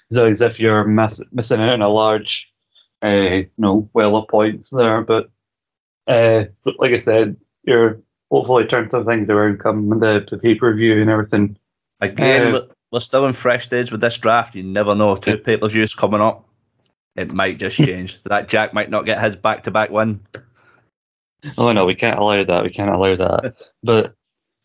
it's 0.10 0.20
as 0.20 0.42
if 0.42 0.60
you're 0.60 0.86
miss, 0.86 1.20
missing 1.32 1.60
out 1.60 1.74
on 1.74 1.82
a 1.82 1.90
large, 1.90 2.52
uh, 3.04 3.10
you 3.10 3.50
know, 3.58 3.90
well 3.94 4.16
of 4.16 4.28
points 4.28 4.70
there, 4.70 5.02
but 5.02 5.30
uh, 6.08 6.46
like 6.78 6.92
I 6.92 7.00
said, 7.00 7.38
you're 7.64 8.00
hopefully 8.32 8.66
turn 8.66 8.90
some 8.90 9.06
things 9.06 9.30
around 9.30 9.60
come 9.60 9.90
the, 9.90 10.26
the 10.30 10.38
pay 10.38 10.56
per 10.56 10.74
view 10.74 11.02
and 11.02 11.10
everything. 11.10 11.58
Again, 12.02 12.56
uh, 12.56 12.62
we're 12.92 13.00
still 13.00 13.26
in 13.26 13.34
fresh 13.34 13.68
days 13.68 13.92
with 13.92 14.02
this 14.02 14.18
draft. 14.18 14.56
You 14.56 14.64
never 14.64 14.96
know. 14.96 15.16
Two 15.16 15.38
pay 15.38 15.58
per 15.58 15.70
views 15.70 15.94
coming 15.94 16.22
up. 16.22 16.48
It 17.16 17.34
might 17.34 17.60
just 17.60 17.78
change. 17.86 18.22
that 18.26 18.50
Jack 18.50 18.74
might 18.74 18.90
not 18.90 19.06
get 19.06 19.24
his 19.24 19.36
back 19.36 19.64
to 19.64 19.72
back 19.72 19.90
win. 19.90 20.22
Oh 21.58 21.72
no, 21.72 21.86
we 21.86 21.96
can't 21.96 22.20
allow 22.20 22.44
that. 22.44 22.64
We 22.64 22.70
can't 22.70 22.94
allow 22.94 23.16
that. 23.16 23.56
but 23.84 24.16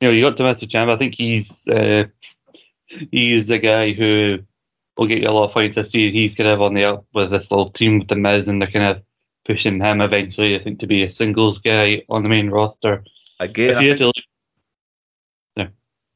you 0.01 0.09
know, 0.09 0.11
you 0.11 0.23
got 0.23 0.37
Tommaso 0.37 0.67
Ciampa. 0.67 0.95
I 0.95 0.99
think 0.99 1.15
he's 1.15 1.69
uh, 1.69 2.05
he's 3.11 3.49
the 3.49 3.59
guy 3.59 3.93
who 3.93 4.39
will 4.97 5.07
get 5.07 5.21
you 5.21 5.29
a 5.29 5.31
lot 5.31 5.45
of 5.45 5.53
points 5.53 5.77
this 5.77 5.95
year. 5.95 6.11
He's 6.11 6.35
kind 6.35 6.49
of 6.49 6.61
on 6.61 6.75
the 6.75 6.85
up 6.85 7.07
with 7.13 7.31
this 7.31 7.51
little 7.51 7.71
team 7.71 8.01
with 8.01 8.09
the 8.09 8.17
Miz, 8.17 8.49
and 8.49 8.61
they're 8.61 8.71
kind 8.71 8.97
of 8.97 9.03
pushing 9.51 9.81
him 9.81 10.01
eventually, 10.01 10.55
I 10.55 10.63
think, 10.63 10.79
to 10.79 10.87
be 10.87 11.03
a 11.03 11.11
singles 11.11 11.59
guy 11.59 12.03
on 12.09 12.23
the 12.23 12.29
main 12.29 12.51
roster. 12.51 13.03
Again, 13.41 13.77
I, 13.77 13.81
think, 13.81 13.99
look, 13.99 14.15
yeah. 15.57 15.69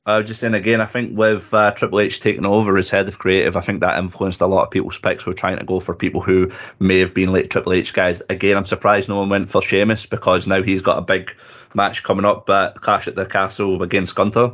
I 0.06 0.18
was 0.18 0.28
just 0.28 0.40
saying 0.40 0.54
again, 0.54 0.80
I 0.80 0.86
think 0.86 1.18
with 1.18 1.52
uh, 1.52 1.72
Triple 1.72 1.98
H 1.98 2.20
taking 2.20 2.46
over 2.46 2.78
as 2.78 2.90
head 2.90 3.08
of 3.08 3.18
creative, 3.18 3.56
I 3.56 3.60
think 3.60 3.80
that 3.80 3.98
influenced 3.98 4.40
a 4.40 4.46
lot 4.46 4.66
of 4.66 4.70
people's 4.70 4.98
picks. 4.98 5.26
We're 5.26 5.32
trying 5.32 5.58
to 5.58 5.64
go 5.64 5.80
for 5.80 5.96
people 5.96 6.20
who 6.20 6.52
may 6.78 7.00
have 7.00 7.12
been 7.12 7.32
late 7.32 7.50
Triple 7.50 7.72
H 7.72 7.92
guys. 7.92 8.22
Again, 8.30 8.56
I'm 8.56 8.66
surprised 8.66 9.08
no 9.08 9.18
one 9.18 9.30
went 9.30 9.50
for 9.50 9.60
Sheamus 9.60 10.06
because 10.06 10.46
now 10.46 10.62
he's 10.62 10.82
got 10.82 10.98
a 10.98 11.02
big 11.02 11.34
match 11.74 12.04
coming 12.04 12.24
up, 12.24 12.46
but 12.46 12.80
Clash 12.82 13.08
at 13.08 13.16
the 13.16 13.26
Castle 13.26 13.82
against 13.82 14.14
Gunther. 14.14 14.52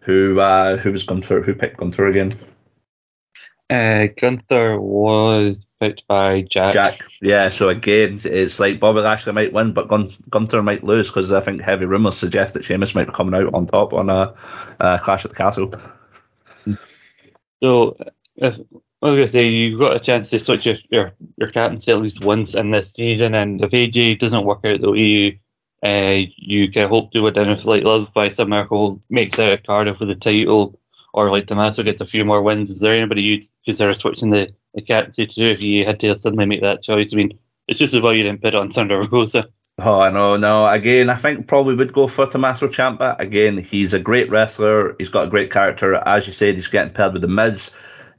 Who 0.00 0.40
uh, 0.40 0.78
who 0.78 0.92
was 0.92 1.02
Gunther? 1.02 1.42
Who 1.42 1.54
picked 1.54 1.76
Gunther 1.76 2.06
again? 2.06 2.32
Uh, 3.74 4.06
Gunther 4.20 4.80
was 4.80 5.66
picked 5.80 6.06
by 6.06 6.42
Jack. 6.42 6.74
Jack, 6.74 7.00
yeah. 7.20 7.48
So 7.48 7.68
again, 7.70 8.20
it's 8.22 8.60
like 8.60 8.78
Bobby 8.78 9.00
Lashley 9.00 9.32
might 9.32 9.52
win, 9.52 9.72
but 9.72 9.88
Gun- 9.88 10.12
Gunther 10.30 10.62
might 10.62 10.84
lose 10.84 11.08
because 11.08 11.32
I 11.32 11.40
think 11.40 11.60
heavy 11.60 11.84
rumours 11.84 12.16
suggest 12.16 12.54
that 12.54 12.64
Sheamus 12.64 12.94
might 12.94 13.06
be 13.06 13.12
coming 13.12 13.34
out 13.34 13.52
on 13.52 13.66
top 13.66 13.92
on 13.92 14.10
a, 14.10 14.32
a 14.78 15.00
Clash 15.00 15.24
at 15.24 15.32
the 15.32 15.36
Castle. 15.36 15.72
So, 17.62 17.96
if, 18.36 18.54
I 19.02 19.06
was 19.06 19.16
going 19.16 19.26
to 19.26 19.28
say, 19.28 19.48
you've 19.48 19.80
got 19.80 19.96
a 19.96 20.00
chance 20.00 20.30
to 20.30 20.38
switch 20.38 20.66
your, 20.66 20.76
your, 20.90 21.12
your 21.36 21.50
captaincy 21.50 21.90
at 21.90 22.00
least 22.00 22.24
once 22.24 22.54
in 22.54 22.70
this 22.70 22.92
season, 22.92 23.34
and 23.34 23.60
if 23.60 23.72
AJ 23.72 24.20
doesn't 24.20 24.44
work 24.44 24.64
out 24.64 24.82
the 24.82 24.92
way 24.92 24.98
you, 24.98 25.38
uh, 25.82 26.20
you 26.36 26.70
can 26.70 26.88
hope 26.88 27.10
to 27.12 27.26
if 27.26 27.64
like 27.64 27.82
Love 27.82 28.08
by 28.14 28.28
some 28.28 28.50
miracle 28.50 29.02
makes 29.10 29.38
out 29.38 29.52
a 29.52 29.58
Cardiff 29.58 29.98
with 29.98 30.10
the 30.10 30.14
title 30.14 30.78
or 31.14 31.30
like 31.30 31.46
Tommaso 31.46 31.84
gets 31.84 32.00
a 32.00 32.06
few 32.06 32.24
more 32.24 32.42
wins, 32.42 32.70
is 32.70 32.80
there 32.80 32.92
anybody 32.94 33.22
you'd 33.22 33.44
consider 33.64 33.94
switching 33.94 34.30
the, 34.30 34.52
the 34.74 34.82
captaincy 34.82 35.26
to 35.26 35.52
if 35.52 35.62
you 35.62 35.86
had 35.86 36.00
to 36.00 36.18
suddenly 36.18 36.44
make 36.44 36.60
that 36.60 36.82
choice? 36.82 37.10
I 37.12 37.16
mean, 37.16 37.38
it's 37.68 37.78
just 37.78 37.94
as 37.94 38.00
well 38.02 38.12
you 38.12 38.24
didn't 38.24 38.42
put 38.42 38.54
on 38.54 38.70
Thunder 38.70 39.02
Rosa. 39.10 39.48
Oh 39.80 39.98
I 39.98 40.08
know. 40.08 40.36
no. 40.36 40.68
Again, 40.68 41.10
I 41.10 41.16
think 41.16 41.48
probably 41.48 41.74
would 41.74 41.92
go 41.92 42.06
for 42.06 42.26
Tommaso 42.26 42.68
Ciampa. 42.68 43.18
Again, 43.18 43.58
he's 43.58 43.92
a 43.92 43.98
great 43.98 44.30
wrestler. 44.30 44.94
He's 44.98 45.08
got 45.08 45.26
a 45.26 45.30
great 45.30 45.50
character. 45.50 45.94
As 46.06 46.28
you 46.28 46.32
said, 46.32 46.54
he's 46.54 46.68
getting 46.68 46.94
paired 46.94 47.12
with 47.12 47.22
the 47.22 47.28
Miz. 47.28 47.72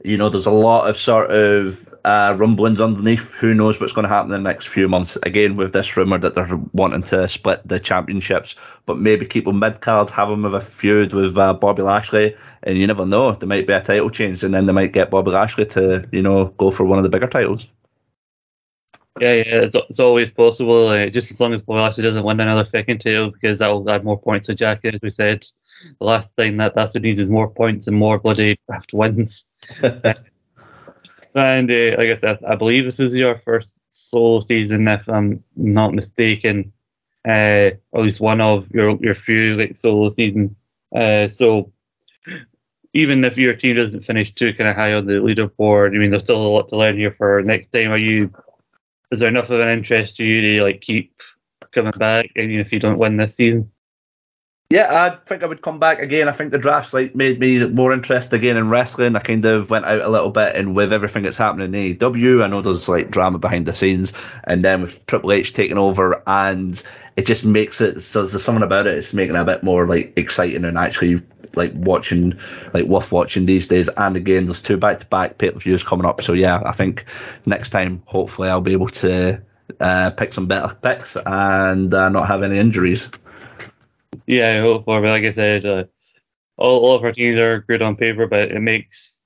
You 0.04 0.18
know, 0.18 0.28
there's 0.28 0.44
a 0.44 0.50
lot 0.50 0.86
of 0.86 0.98
sort 0.98 1.30
of 1.30 1.82
uh, 2.06 2.36
rumblings 2.38 2.80
underneath. 2.80 3.32
Who 3.34 3.52
knows 3.52 3.80
what's 3.80 3.92
going 3.92 4.04
to 4.04 4.08
happen 4.08 4.32
in 4.32 4.42
the 4.42 4.48
next 4.48 4.68
few 4.68 4.88
months? 4.88 5.18
Again, 5.24 5.56
with 5.56 5.72
this 5.72 5.96
rumor 5.96 6.18
that 6.18 6.36
they're 6.36 6.60
wanting 6.72 7.02
to 7.02 7.26
split 7.26 7.66
the 7.66 7.80
championships, 7.80 8.54
but 8.86 8.96
maybe 8.96 9.26
keep 9.26 9.44
them 9.44 9.58
mid 9.58 9.80
card, 9.80 10.08
have 10.10 10.28
them 10.28 10.42
with 10.42 10.54
a 10.54 10.60
feud 10.60 11.12
with 11.12 11.36
uh, 11.36 11.52
Bobby 11.52 11.82
Lashley, 11.82 12.36
and 12.62 12.78
you 12.78 12.86
never 12.86 13.04
know. 13.04 13.32
There 13.32 13.48
might 13.48 13.66
be 13.66 13.72
a 13.72 13.82
title 13.82 14.08
change, 14.08 14.44
and 14.44 14.54
then 14.54 14.66
they 14.66 14.72
might 14.72 14.92
get 14.92 15.10
Bobby 15.10 15.32
Lashley 15.32 15.66
to 15.66 16.08
you 16.12 16.22
know 16.22 16.46
go 16.58 16.70
for 16.70 16.84
one 16.84 16.98
of 16.98 17.02
the 17.02 17.10
bigger 17.10 17.26
titles. 17.26 17.66
Yeah, 19.18 19.32
yeah, 19.32 19.62
it's, 19.62 19.74
it's 19.74 19.98
always 19.98 20.30
possible. 20.30 20.88
Uh, 20.88 21.08
just 21.08 21.32
as 21.32 21.40
long 21.40 21.54
as 21.54 21.62
Bobby 21.62 21.80
Lashley 21.80 22.04
doesn't 22.04 22.22
win 22.22 22.38
another 22.38 22.68
second 22.70 23.00
title, 23.00 23.32
because 23.32 23.58
that 23.58 23.68
will 23.68 23.90
add 23.90 24.04
more 24.04 24.18
points 24.18 24.46
to 24.46 24.54
Jack. 24.54 24.84
As 24.84 25.00
we 25.02 25.10
said, 25.10 25.44
the 25.98 26.04
last 26.04 26.36
thing 26.36 26.56
that 26.58 26.76
bastard 26.76 27.02
needs 27.02 27.20
is 27.20 27.28
more 27.28 27.50
points 27.50 27.88
and 27.88 27.96
more 27.96 28.20
bloody 28.20 28.60
draft 28.68 28.92
wins. 28.92 29.46
And 31.36 31.70
uh, 31.70 31.96
like 31.98 32.08
I 32.10 32.16
said, 32.16 32.38
I 32.48 32.56
believe 32.56 32.86
this 32.86 33.00
is 33.00 33.14
your 33.14 33.38
first 33.38 33.68
solo 33.90 34.40
season, 34.40 34.88
if 34.88 35.08
I'm 35.08 35.44
not 35.54 35.94
mistaken. 35.94 36.72
Uh, 37.28 37.72
at 37.72 37.80
least 37.94 38.20
one 38.20 38.40
of 38.40 38.70
your 38.70 38.96
your 39.02 39.14
few 39.14 39.56
like 39.56 39.76
solo 39.76 40.10
seasons. 40.10 40.54
Uh, 40.94 41.28
so 41.28 41.72
even 42.94 43.24
if 43.24 43.36
your 43.36 43.54
team 43.54 43.76
doesn't 43.76 44.04
finish 44.04 44.32
too 44.32 44.54
kind 44.54 44.70
of 44.70 44.76
high 44.76 44.94
on 44.94 45.06
the 45.06 45.14
leaderboard, 45.14 45.94
I 45.94 45.98
mean, 45.98 46.10
there's 46.10 46.24
still 46.24 46.40
a 46.40 46.48
lot 46.48 46.68
to 46.68 46.76
learn 46.78 46.96
here 46.96 47.12
for 47.12 47.42
next 47.42 47.68
time. 47.68 47.90
Are 47.90 47.98
you? 47.98 48.32
Is 49.12 49.20
there 49.20 49.28
enough 49.28 49.50
of 49.50 49.60
an 49.60 49.68
interest 49.68 50.16
to 50.16 50.24
you 50.24 50.40
to 50.40 50.64
like 50.64 50.80
keep 50.80 51.12
coming 51.72 51.92
back, 51.98 52.30
even 52.36 52.58
if 52.58 52.72
you 52.72 52.80
don't 52.80 52.98
win 52.98 53.18
this 53.18 53.36
season? 53.36 53.70
Yeah, 54.68 54.88
I 54.90 55.24
think 55.26 55.44
I 55.44 55.46
would 55.46 55.62
come 55.62 55.78
back 55.78 56.00
again. 56.00 56.28
I 56.28 56.32
think 56.32 56.50
the 56.50 56.58
drafts 56.58 56.92
like 56.92 57.14
made 57.14 57.38
me 57.38 57.64
more 57.68 57.92
interested 57.92 58.34
again 58.34 58.56
in 58.56 58.68
wrestling. 58.68 59.14
I 59.14 59.20
kind 59.20 59.44
of 59.44 59.70
went 59.70 59.84
out 59.84 60.02
a 60.02 60.08
little 60.08 60.30
bit, 60.30 60.56
and 60.56 60.74
with 60.74 60.92
everything 60.92 61.22
that's 61.22 61.36
happening 61.36 61.72
in 61.72 61.96
AEW, 61.96 62.42
I 62.42 62.48
know 62.48 62.60
there's 62.60 62.88
like 62.88 63.12
drama 63.12 63.38
behind 63.38 63.66
the 63.66 63.74
scenes, 63.76 64.12
and 64.44 64.64
then 64.64 64.82
with 64.82 65.06
Triple 65.06 65.30
H 65.30 65.52
taking 65.52 65.78
over, 65.78 66.20
and 66.26 66.82
it 67.16 67.26
just 67.26 67.44
makes 67.44 67.80
it 67.80 68.00
so 68.00 68.26
there's 68.26 68.42
something 68.42 68.64
about 68.64 68.88
it. 68.88 68.98
It's 68.98 69.14
making 69.14 69.36
it 69.36 69.40
a 69.40 69.44
bit 69.44 69.62
more 69.62 69.86
like 69.86 70.12
exciting 70.16 70.64
and 70.64 70.76
actually 70.76 71.22
like 71.54 71.70
watching, 71.76 72.36
like 72.74 72.86
worth 72.86 73.12
watching 73.12 73.44
these 73.44 73.68
days. 73.68 73.88
And 73.96 74.16
again, 74.16 74.46
there's 74.46 74.60
two 74.60 74.76
back 74.76 74.98
to 74.98 75.06
back 75.06 75.38
pay 75.38 75.52
per 75.52 75.60
views 75.60 75.84
coming 75.84 76.06
up, 76.06 76.22
so 76.22 76.32
yeah, 76.32 76.60
I 76.66 76.72
think 76.72 77.04
next 77.46 77.70
time 77.70 78.02
hopefully 78.06 78.48
I'll 78.48 78.60
be 78.60 78.72
able 78.72 78.88
to 78.88 79.40
uh, 79.78 80.10
pick 80.10 80.32
some 80.32 80.46
better 80.48 80.74
picks 80.74 81.16
and 81.24 81.94
uh, 81.94 82.08
not 82.08 82.26
have 82.26 82.42
any 82.42 82.58
injuries. 82.58 83.08
Yeah, 84.26 84.56
I 84.56 84.60
hope 84.60 84.84
for. 84.84 85.00
But 85.00 85.08
like 85.10 85.24
I 85.24 85.30
said, 85.30 85.64
uh, 85.64 85.84
all, 86.56 86.80
all 86.80 86.96
of 86.96 87.04
our 87.04 87.12
teams 87.12 87.38
are 87.38 87.60
good 87.60 87.82
on 87.82 87.96
paper, 87.96 88.26
but 88.26 88.50
it 88.50 88.60
makes 88.60 89.22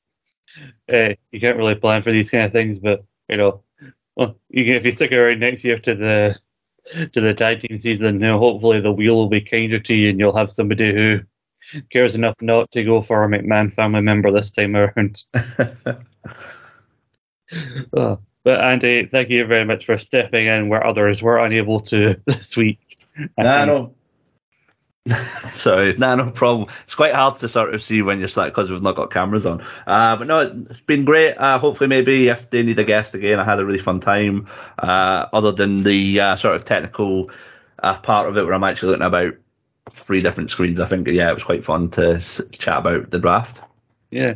uh, 0.92 1.10
you 1.30 1.40
can't 1.40 1.58
really 1.58 1.74
plan 1.74 2.02
for 2.02 2.12
these 2.12 2.30
kind 2.30 2.44
of 2.44 2.52
things. 2.52 2.78
But 2.78 3.04
you 3.28 3.36
know, 3.36 3.62
well, 4.16 4.38
you 4.48 4.64
can, 4.64 4.74
if 4.74 4.84
you 4.84 4.92
stick 4.92 5.12
around 5.12 5.40
next 5.40 5.64
year 5.64 5.78
to 5.78 5.94
the 5.94 6.38
to 7.12 7.20
the 7.20 7.34
tag 7.34 7.60
team 7.60 7.78
season, 7.78 8.14
you 8.14 8.26
know, 8.26 8.38
hopefully 8.38 8.80
the 8.80 8.92
wheel 8.92 9.16
will 9.16 9.28
be 9.28 9.40
kinder 9.40 9.78
to 9.80 9.94
you, 9.94 10.10
and 10.10 10.18
you'll 10.18 10.36
have 10.36 10.52
somebody 10.52 10.92
who 10.92 11.20
cares 11.90 12.14
enough 12.14 12.34
not 12.40 12.70
to 12.72 12.84
go 12.84 13.00
for 13.00 13.24
a 13.24 13.28
McMahon 13.28 13.72
family 13.72 14.00
member 14.00 14.30
this 14.32 14.50
time 14.50 14.76
around. 14.76 15.22
uh, 17.96 18.16
But 18.42 18.60
Andy, 18.60 19.04
thank 19.06 19.28
you 19.28 19.44
very 19.44 19.66
much 19.66 19.84
for 19.84 19.98
stepping 19.98 20.46
in 20.46 20.70
where 20.70 20.86
others 20.86 21.22
were 21.22 21.38
unable 21.38 21.78
to 21.80 22.16
this 22.26 22.56
week. 22.56 22.98
Nah, 23.36 23.66
no. 23.66 23.94
Sorry, 25.54 25.94
nah, 25.96 26.14
no 26.14 26.30
problem. 26.30 26.68
It's 26.84 26.94
quite 26.94 27.14
hard 27.14 27.36
to 27.38 27.48
sort 27.48 27.74
of 27.74 27.82
see 27.82 28.02
when 28.02 28.18
you're 28.18 28.28
sat 28.28 28.46
because 28.46 28.70
we've 28.70 28.82
not 28.82 28.96
got 28.96 29.10
cameras 29.10 29.46
on. 29.46 29.62
Uh, 29.86 30.16
but 30.16 30.26
no, 30.26 30.40
it's 30.70 30.80
been 30.80 31.04
great. 31.04 31.34
Uh, 31.34 31.58
hopefully, 31.58 31.88
maybe 31.88 32.28
if 32.28 32.50
they 32.50 32.62
need 32.62 32.78
a 32.78 32.84
guest 32.84 33.14
again, 33.14 33.40
I 33.40 33.44
had 33.44 33.58
a 33.60 33.64
really 33.66 33.78
fun 33.78 34.00
time. 34.00 34.46
Uh, 34.78 35.26
other 35.32 35.52
than 35.52 35.82
the 35.84 36.20
uh, 36.20 36.36
sort 36.36 36.54
of 36.54 36.64
technical 36.64 37.30
uh, 37.82 37.98
part 37.98 38.28
of 38.28 38.36
it, 38.36 38.44
where 38.44 38.54
I'm 38.54 38.64
actually 38.64 38.90
looking 38.90 39.06
about 39.06 39.34
three 39.92 40.20
different 40.20 40.50
screens, 40.50 40.80
I 40.80 40.86
think 40.86 41.08
yeah, 41.08 41.30
it 41.30 41.34
was 41.34 41.44
quite 41.44 41.64
fun 41.64 41.90
to 41.92 42.16
s- 42.16 42.40
chat 42.52 42.78
about 42.78 43.10
the 43.10 43.18
draft. 43.18 43.62
Yeah, 44.10 44.34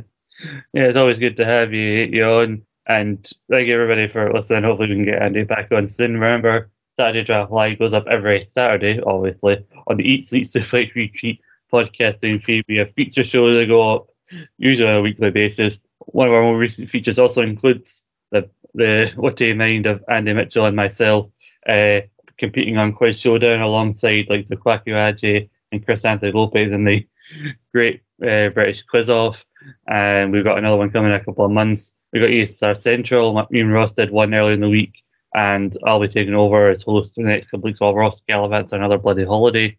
yeah, 0.72 0.84
it's 0.84 0.98
always 0.98 1.18
good 1.18 1.36
to 1.38 1.46
have 1.46 1.72
you, 1.74 2.08
you 2.12 2.24
on. 2.24 2.66
And 2.86 3.28
thank 3.50 3.68
you 3.68 3.74
everybody 3.74 4.08
for 4.08 4.32
listening. 4.32 4.64
Hopefully, 4.64 4.90
we 4.90 4.96
can 4.96 5.06
get 5.06 5.22
Andy 5.22 5.44
back 5.44 5.72
on 5.72 5.88
soon. 5.90 6.14
Remember, 6.14 6.70
Saturday 6.98 7.24
Draft 7.24 7.50
Live 7.50 7.78
goes 7.78 7.94
up 7.94 8.06
every 8.06 8.46
Saturday, 8.50 9.00
obviously, 9.00 9.64
on 9.86 9.96
the 9.96 10.04
Eat 10.04 10.26
Sleep 10.26 10.44
Suplex 10.44 10.94
Repeat 10.94 11.40
podcasting 11.72 12.42
feed. 12.42 12.64
We 12.68 12.76
have 12.76 12.94
feature 12.94 13.24
shows 13.24 13.56
that 13.58 13.66
go 13.66 13.94
up 13.94 14.06
usually 14.58 14.88
on 14.88 14.96
a 14.96 15.02
weekly 15.02 15.30
basis. 15.30 15.78
One 15.98 16.28
of 16.28 16.34
our 16.34 16.42
more 16.42 16.58
recent 16.58 16.90
features 16.90 17.18
also 17.18 17.42
includes 17.42 18.04
the 18.30 18.48
the 18.74 19.12
What 19.16 19.36
Do 19.36 19.46
You 19.46 19.54
Mind 19.54 19.86
of 19.86 20.04
Andy 20.08 20.32
Mitchell 20.32 20.66
and 20.66 20.76
myself 20.76 21.30
uh, 21.68 22.00
competing 22.38 22.76
on 22.76 22.92
Quiz 22.92 23.20
Showdown 23.20 23.60
alongside 23.60 24.26
like 24.28 24.46
the 24.46 24.56
Kwaku 24.56 25.48
and 25.72 25.84
Chris 25.84 26.04
Anthony 26.04 26.32
Lopez 26.32 26.72
in 26.72 26.84
the 26.84 27.06
Great 27.72 28.02
uh, 28.22 28.48
British 28.50 28.82
Quiz 28.82 29.10
Off. 29.10 29.44
And 29.88 30.32
we've 30.32 30.44
got 30.44 30.58
another 30.58 30.76
one 30.76 30.90
coming 30.90 31.10
in 31.10 31.20
a 31.20 31.24
couple 31.24 31.44
of 31.44 31.50
months. 31.50 31.94
We've 32.12 32.22
got 32.22 32.30
ESR 32.30 32.76
Central. 32.76 33.46
Me 33.50 33.60
and 33.60 33.72
Ross 33.72 33.92
did 33.92 34.10
one 34.10 34.34
earlier 34.34 34.52
in 34.52 34.60
the 34.60 34.68
week, 34.68 35.02
and 35.34 35.76
I'll 35.84 36.00
be 36.00 36.08
taking 36.08 36.34
over 36.34 36.70
as 36.70 36.82
host 36.82 37.14
for 37.14 37.22
the 37.22 37.28
next 37.28 37.50
couple 37.50 37.64
weeks 37.64 37.80
while 37.80 37.94
Ross 37.94 38.22
gallivants 38.28 38.72
another 38.72 38.98
bloody 38.98 39.24
holiday. 39.24 39.76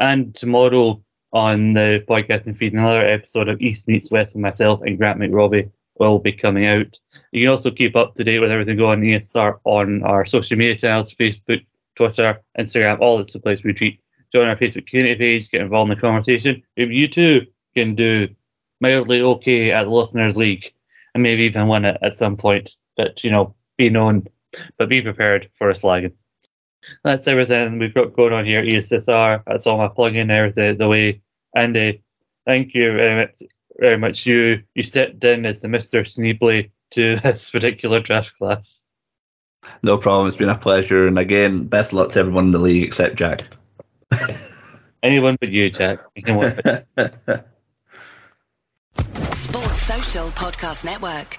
And 0.00 0.34
tomorrow 0.34 1.02
on 1.32 1.74
the 1.74 2.04
podcasting 2.08 2.56
feed, 2.56 2.72
another 2.72 3.06
episode 3.06 3.48
of 3.48 3.60
East 3.60 3.88
Meets 3.88 4.10
West 4.10 4.34
with 4.34 4.42
myself 4.42 4.80
and 4.82 4.98
Grant 4.98 5.20
McRobbie 5.20 5.70
will 5.98 6.18
be 6.18 6.32
coming 6.32 6.66
out. 6.66 6.98
You 7.32 7.46
can 7.46 7.50
also 7.50 7.70
keep 7.70 7.96
up 7.96 8.14
to 8.14 8.24
date 8.24 8.40
with 8.40 8.50
everything 8.50 8.76
going 8.76 9.00
on 9.00 9.04
ESR 9.04 9.58
on 9.64 10.02
our 10.02 10.26
social 10.26 10.56
media 10.56 10.76
channels 10.76 11.14
Facebook, 11.14 11.64
Twitter, 11.94 12.40
Instagram, 12.58 13.00
all 13.00 13.18
that's 13.18 13.32
the 13.32 13.40
place 13.40 13.62
we 13.62 13.72
treat. 13.72 14.00
Join 14.32 14.48
our 14.48 14.56
Facebook 14.56 14.86
community 14.86 15.18
page, 15.18 15.50
get 15.50 15.60
involved 15.60 15.90
in 15.90 15.96
the 15.96 16.00
conversation. 16.00 16.62
If 16.76 16.90
you 16.90 17.08
too 17.08 17.46
can 17.74 17.94
do 17.94 18.28
mildly 18.80 19.20
okay 19.22 19.70
at 19.72 19.84
the 19.84 19.90
Listeners 19.90 20.36
League 20.36 20.72
and 21.14 21.22
maybe 21.22 21.42
even 21.42 21.68
win 21.68 21.84
it 21.84 21.98
at 22.02 22.16
some 22.16 22.36
point. 22.36 22.72
But, 22.96 23.22
you 23.24 23.30
know, 23.30 23.54
be 23.76 23.90
known, 23.90 24.26
but 24.78 24.88
be 24.88 25.02
prepared 25.02 25.50
for 25.58 25.70
a 25.70 25.74
slagging. 25.74 26.12
That's 27.02 27.26
everything 27.26 27.78
we've 27.78 27.94
got 27.94 28.14
going 28.14 28.32
on 28.32 28.44
here 28.44 28.60
at 28.60 28.66
ESSR. 28.66 29.42
That's 29.46 29.66
all 29.66 29.78
my 29.78 29.88
plug-in 29.88 30.30
everything 30.30 30.78
the 30.78 30.88
way. 30.88 31.22
Andy, 31.54 32.02
thank 32.44 32.74
you 32.74 32.92
very 32.92 33.26
much. 33.26 33.42
Very 33.78 33.98
much. 33.98 34.26
You 34.26 34.62
you 34.74 34.82
stepped 34.82 35.22
in 35.24 35.44
as 35.44 35.60
the 35.60 35.68
Mister 35.68 36.02
Sneebly 36.02 36.70
to 36.92 37.16
this 37.22 37.50
particular 37.50 38.00
draft 38.00 38.36
class. 38.38 38.82
No 39.82 39.98
problem. 39.98 40.28
It's 40.28 40.36
been 40.36 40.48
a 40.48 40.56
pleasure. 40.56 41.06
And 41.06 41.18
again, 41.18 41.64
best 41.64 41.92
luck 41.92 42.12
to 42.12 42.20
everyone 42.20 42.46
in 42.46 42.52
the 42.52 42.58
league 42.58 42.84
except 42.84 43.16
Jack. 43.16 43.42
Anyone 45.02 45.36
but 45.40 45.50
you, 45.50 45.70
Jack. 45.70 46.00
You 46.14 46.22
can 46.22 46.36
win 46.36 46.60
it. 46.64 46.86
Sports 49.34 49.82
Social 49.82 50.28
Podcast 50.28 50.84
Network. 50.84 51.38